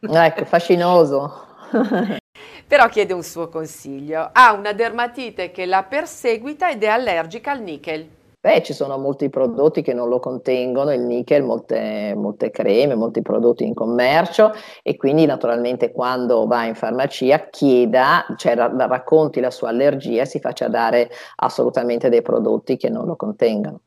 Ecco, 0.00 0.44
fascinoso. 0.44 1.46
Però 2.66 2.88
chiede 2.88 3.12
un 3.12 3.22
suo 3.22 3.48
consiglio. 3.48 4.28
Ha 4.32 4.52
una 4.54 4.72
dermatite 4.72 5.52
che 5.52 5.66
la 5.66 5.84
perseguita 5.84 6.68
ed 6.68 6.82
è 6.82 6.88
allergica 6.88 7.52
al 7.52 7.62
nickel. 7.62 8.08
Beh, 8.42 8.62
ci 8.62 8.72
sono 8.72 8.96
molti 8.96 9.28
prodotti 9.28 9.82
che 9.82 9.92
non 9.92 10.08
lo 10.08 10.18
contengono, 10.18 10.94
il 10.94 11.02
nickel, 11.02 11.42
molte, 11.42 12.14
molte 12.16 12.50
creme, 12.50 12.94
molti 12.94 13.20
prodotti 13.20 13.66
in 13.66 13.74
commercio 13.74 14.52
e 14.82 14.96
quindi 14.96 15.26
naturalmente 15.26 15.92
quando 15.92 16.46
va 16.46 16.64
in 16.64 16.74
farmacia 16.74 17.50
chieda, 17.50 18.24
cioè 18.38 18.54
racconti 18.54 19.40
la 19.40 19.50
sua 19.50 19.68
allergia 19.68 20.22
e 20.22 20.26
si 20.26 20.40
faccia 20.40 20.68
dare 20.68 21.10
assolutamente 21.36 22.08
dei 22.08 22.22
prodotti 22.22 22.78
che 22.78 22.88
non 22.88 23.04
lo 23.04 23.14
contengano. 23.14 23.82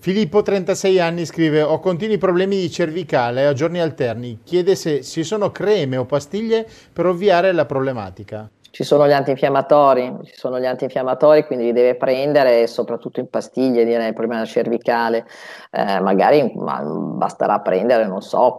Filippo, 0.00 0.42
36 0.42 1.00
anni, 1.00 1.26
scrive: 1.26 1.62
Ho 1.62 1.80
continui 1.80 2.18
problemi 2.18 2.54
di 2.54 2.70
cervicale 2.70 3.46
a 3.46 3.52
giorni 3.52 3.80
alterni. 3.80 4.38
Chiede 4.44 4.76
se 4.76 5.02
ci 5.02 5.24
sono 5.24 5.50
creme 5.50 5.96
o 5.96 6.04
pastiglie 6.04 6.68
per 6.92 7.06
ovviare 7.06 7.50
la 7.50 7.66
problematica. 7.66 8.48
Ci 8.70 8.84
sono 8.84 9.06
gli 9.08 9.12
antinfiammatori, 9.12 10.18
ci 10.24 10.34
sono 10.36 10.60
gli 10.60 10.66
antinfiammatori, 10.66 11.46
quindi 11.46 11.64
li 11.66 11.72
deve 11.72 11.96
prendere 11.96 12.66
soprattutto 12.66 13.18
in 13.18 13.28
pastiglie, 13.28 13.84
direi, 13.84 14.12
prima 14.12 14.44
cervicale. 14.44 15.26
Eh, 15.70 16.00
magari 16.00 16.52
ma 16.54 16.82
basterà 16.82 17.60
prendere, 17.60 18.06
non 18.06 18.20
so, 18.20 18.56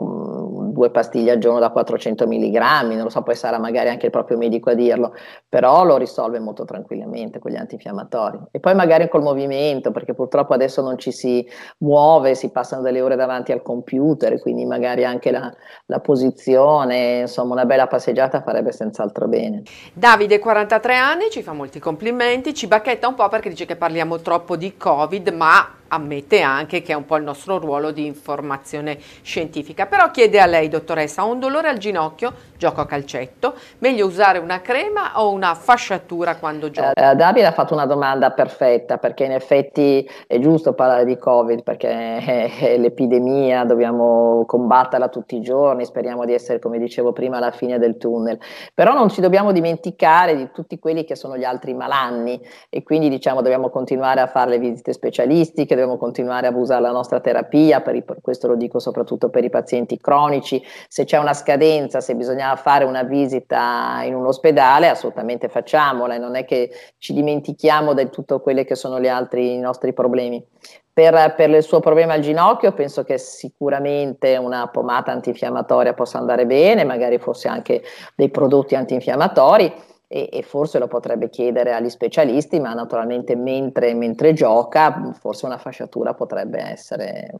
due 0.79 0.91
pastiglie 0.91 1.31
al 1.31 1.39
giorno 1.39 1.59
da 1.59 1.71
400 1.71 2.25
mg, 2.25 2.57
non 2.83 3.03
lo 3.03 3.09
so, 3.09 3.21
poi 3.21 3.35
sarà 3.35 3.59
magari 3.59 3.89
anche 3.89 4.05
il 4.05 4.11
proprio 4.13 4.37
medico 4.37 4.69
a 4.69 4.73
dirlo, 4.73 5.13
però 5.49 5.83
lo 5.83 5.97
risolve 5.97 6.39
molto 6.39 6.63
tranquillamente 6.63 7.39
con 7.39 7.51
gli 7.51 7.57
antinfiammatori. 7.57 8.39
E 8.51 8.61
poi 8.61 8.73
magari 8.75 9.09
col 9.09 9.21
movimento, 9.21 9.91
perché 9.91 10.13
purtroppo 10.13 10.53
adesso 10.53 10.81
non 10.81 10.97
ci 10.97 11.11
si 11.11 11.45
muove, 11.79 12.33
si 12.33 12.49
passano 12.49 12.81
delle 12.81 13.01
ore 13.01 13.17
davanti 13.17 13.51
al 13.51 13.61
computer, 13.61 14.39
quindi 14.39 14.65
magari 14.65 15.03
anche 15.03 15.31
la, 15.31 15.53
la 15.87 15.99
posizione, 15.99 17.19
insomma 17.19 17.53
una 17.53 17.65
bella 17.65 17.87
passeggiata 17.87 18.41
farebbe 18.41 18.71
senz'altro 18.71 19.27
bene. 19.27 19.63
Davide, 19.93 20.39
43 20.39 20.95
anni, 20.95 21.29
ci 21.29 21.43
fa 21.43 21.51
molti 21.51 21.79
complimenti, 21.79 22.53
ci 22.53 22.67
bacchetta 22.67 23.05
un 23.05 23.15
po' 23.15 23.27
perché 23.27 23.49
dice 23.49 23.65
che 23.65 23.75
parliamo 23.75 24.19
troppo 24.19 24.55
di 24.55 24.77
Covid, 24.77 25.27
ma 25.29 25.78
ammette 25.89 26.41
anche 26.41 26.81
che 26.81 26.93
è 26.93 26.95
un 26.95 27.05
po' 27.05 27.17
il 27.17 27.23
nostro 27.23 27.57
ruolo 27.59 27.91
di 27.91 28.05
informazione 28.05 28.97
scientifica. 29.21 29.85
Però 29.85 30.09
chiede 30.11 30.39
a 30.39 30.45
lei, 30.45 30.67
dottoressa, 30.67 31.25
ho 31.25 31.31
un 31.31 31.39
dolore 31.39 31.69
al 31.69 31.77
ginocchio, 31.77 32.33
gioco 32.57 32.81
a 32.81 32.85
calcetto, 32.85 33.53
meglio 33.79 34.05
usare 34.05 34.37
una 34.39 34.61
crema 34.61 35.21
o 35.21 35.31
una 35.31 35.55
fasciatura 35.55 36.35
quando 36.37 36.69
gioco? 36.69 36.91
Eh, 36.93 37.15
Davide 37.15 37.45
ha 37.45 37.51
fatto 37.51 37.73
una 37.73 37.85
domanda 37.85 38.31
perfetta 38.31 38.97
perché 38.97 39.23
in 39.23 39.31
effetti 39.31 40.07
è 40.27 40.39
giusto 40.39 40.73
parlare 40.73 41.05
di 41.05 41.17
Covid 41.17 41.63
perché 41.63 41.89
è, 41.89 42.51
è 42.59 42.77
l'epidemia, 42.77 43.63
dobbiamo 43.63 44.43
combatterla 44.45 45.07
tutti 45.09 45.35
i 45.35 45.41
giorni, 45.41 45.85
speriamo 45.85 46.25
di 46.25 46.33
essere, 46.33 46.59
come 46.59 46.79
dicevo 46.79 47.13
prima, 47.13 47.37
alla 47.37 47.51
fine 47.51 47.79
del 47.79 47.97
tunnel. 47.97 48.39
Però 48.73 48.93
non 48.93 49.09
ci 49.09 49.21
dobbiamo 49.21 49.51
dimenticare 49.51 50.35
di 50.35 50.49
tutti 50.51 50.77
quelli 50.79 51.05
che 51.05 51.15
sono 51.15 51.37
gli 51.37 51.43
altri 51.43 51.73
malanni 51.73 52.39
e 52.69 52.83
quindi 52.83 53.09
diciamo 53.09 53.41
dobbiamo 53.41 53.69
continuare 53.69 54.21
a 54.21 54.27
fare 54.27 54.51
le 54.51 54.59
visite 54.59 54.93
specialistiche, 54.93 55.75
dobbiamo 55.79 55.97
continuare 55.97 56.47
a 56.47 56.55
usare 56.55 56.81
la 56.81 56.91
nostra 56.91 57.19
terapia, 57.19 57.81
per, 57.81 57.95
i, 57.95 58.03
questo 58.21 58.47
lo 58.47 58.55
dico 58.55 58.79
soprattutto 58.79 59.29
per 59.29 59.43
i 59.43 59.49
pazienti 59.49 59.97
cronici, 59.97 60.61
se 60.87 61.05
c'è 61.05 61.17
una 61.17 61.33
scadenza, 61.33 62.01
se 62.01 62.15
bisogna 62.15 62.55
fare 62.55 62.83
una 62.83 63.03
visita 63.03 64.01
in 64.03 64.15
un 64.15 64.25
ospedale, 64.25 64.89
assolutamente 64.89 65.47
facciamola 65.47 66.15
e 66.15 66.17
non 66.17 66.35
è 66.35 66.45
che 66.45 66.71
ci 66.97 67.13
dimentichiamo 67.13 67.93
di 67.93 68.09
tutto 68.09 68.41
quelli 68.41 68.65
che 68.65 68.75
sono 68.75 68.99
gli 68.99 69.07
altri 69.07 69.53
i 69.53 69.59
nostri 69.59 69.93
problemi. 69.93 70.45
Per, 70.91 71.33
per, 71.37 71.49
il 71.49 71.63
suo 71.63 71.79
problema 71.79 72.13
al 72.13 72.19
ginocchio 72.19 72.73
penso 72.73 73.03
che 73.03 73.17
sicuramente 73.17 74.35
una 74.35 74.67
pomata 74.67 75.13
antinfiammatoria 75.13 75.93
possa 75.93 76.17
andare 76.17 76.45
bene, 76.45 76.83
magari 76.83 77.19
forse 77.19 77.47
anche 77.47 77.81
dei 78.15 78.29
prodotti 78.29 78.75
antinfiammatori 78.75 79.73
e, 80.11 80.27
e, 80.31 80.41
forse 80.41 80.79
lo 80.79 80.87
potrebbe 80.87 81.29
chiedere 81.29 81.73
agli 81.73 81.89
specialisti, 81.89 82.59
ma 82.59 82.73
naturalmente 82.73 83.35
mentre, 83.35 83.93
mentre 83.93 84.33
gioca 84.33 85.13
forse 85.19 85.45
una 85.45 85.59
fasciatura 85.59 86.15
potrebbe 86.15 86.59
essere 86.59 87.31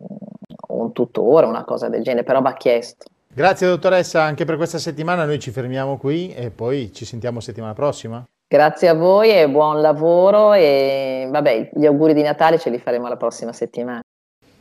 un 0.68 0.94
tutore, 0.94 1.48
una 1.48 1.66
cosa 1.66 1.90
del 1.90 2.04
genere, 2.04 2.24
però 2.24 2.42
va 2.42 2.54
chiesto. 2.54 3.06
Grazie 3.32 3.68
dottoressa, 3.68 4.22
anche 4.22 4.46
per 4.46 4.56
questa 4.58 4.78
settimana 4.78 5.26
noi 5.26 5.40
ci 5.40 5.50
fermiamo 5.50 5.98
qui 5.98 6.34
e 6.34 6.52
poi 6.52 6.94
ci 6.94 7.06
sentiamo 7.06 7.40
settimana 7.40 7.74
prossima. 7.74 8.24
Grazie 8.48 8.88
a 8.88 8.94
voi 8.94 9.30
e 9.30 9.50
buon 9.50 9.82
lavoro 9.82 10.54
e 10.54 11.28
vabbè, 11.30 11.72
gli 11.74 11.86
auguri 11.86 12.14
di 12.14 12.22
Natale 12.22 12.60
ce 12.60 12.70
li 12.70 12.80
faremo 12.80 13.08
la 13.08 13.18
prossima 13.18 13.54
settimana. 13.54 14.02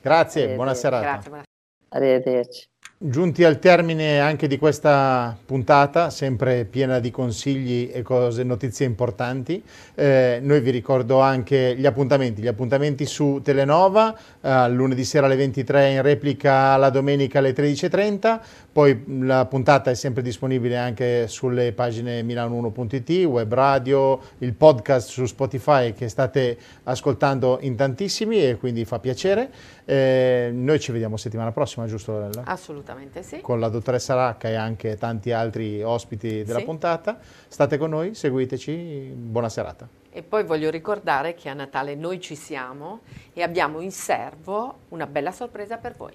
Grazie, 0.01 0.55
buona 0.55 0.75
serata. 0.75 1.05
Grazie, 1.05 1.29
buona... 1.29 1.44
Arrivederci. 1.90 2.68
Giunti 3.01 3.45
al 3.45 3.61
termine 3.61 4.19
anche 4.19 4.49
di 4.49 4.59
questa 4.59 5.39
puntata, 5.47 6.11
sempre 6.11 6.65
piena 6.65 6.99
di 6.99 7.13
consigli 7.13 7.89
e 7.93 8.03
cose, 8.03 8.43
notizie 8.43 8.87
importanti, 8.87 9.63
eh, 9.95 10.41
noi 10.43 10.61
vi 10.61 10.73
ricordo 10.73 11.21
anche 11.21 11.77
gli 11.77 11.87
appuntamenti, 11.87 12.43
gli 12.43 12.49
appuntamenti 12.49 13.07
su 13.07 13.41
Telenova, 13.41 14.19
eh, 14.41 14.69
lunedì 14.71 15.05
sera 15.05 15.27
alle 15.27 15.37
23 15.37 15.91
in 15.91 16.03
replica 16.03 16.77
la 16.77 16.91
domenica 16.91 17.39
alle 17.39 17.55
13.30, 17.55 18.41
poi 18.73 19.05
la 19.21 19.47
puntata 19.47 19.93
è 19.93 19.95
sempre 19.95 20.21
disponibile 20.21 20.77
anche 20.77 21.29
sulle 21.29 21.73
pagine 21.73 22.23
milano1.it, 22.23 23.27
web 23.27 23.55
radio, 23.55 24.21
il 24.39 24.55
podcast 24.55 25.09
su 25.09 25.25
Spotify 25.27 25.93
che 25.93 26.09
state 26.09 26.59
ascoltando 26.83 27.59
in 27.61 27.77
tantissimi 27.77 28.45
e 28.45 28.57
quindi 28.57 28.85
fa 28.85 28.99
piacere. 28.99 29.51
Eh, 29.85 30.51
noi 30.53 30.81
ci 30.81 30.91
vediamo 30.91 31.17
settimana 31.17 31.53
prossima, 31.53 31.87
giusto 31.87 32.11
Lorella? 32.11 32.43
Assolutamente 32.88 33.22
sì. 33.22 33.40
Con 33.40 33.61
la 33.61 33.68
dottoressa 33.68 34.14
Racca 34.14 34.48
e 34.48 34.55
anche 34.55 34.96
tanti 34.96 35.31
altri 35.31 35.83
ospiti 35.83 36.42
della 36.42 36.61
sì. 36.61 36.64
puntata. 36.64 37.18
State 37.46 37.77
con 37.77 37.90
noi, 37.90 38.14
seguiteci, 38.14 39.12
buona 39.14 39.51
serata. 39.51 39.87
E 40.11 40.22
poi 40.22 40.44
voglio 40.44 40.70
ricordare 40.70 41.35
che 41.35 41.51
a 41.51 41.55
Natale 41.55 41.94
noi 41.94 42.18
ci 42.20 42.35
siamo 42.35 43.01
e 43.35 43.42
abbiamo 43.42 43.81
in 43.81 43.92
serbo 43.92 44.79
una 44.88 45.07
bella 45.07 45.33
sorpresa 45.33 45.77
per 45.77 45.94
voi. 45.96 46.14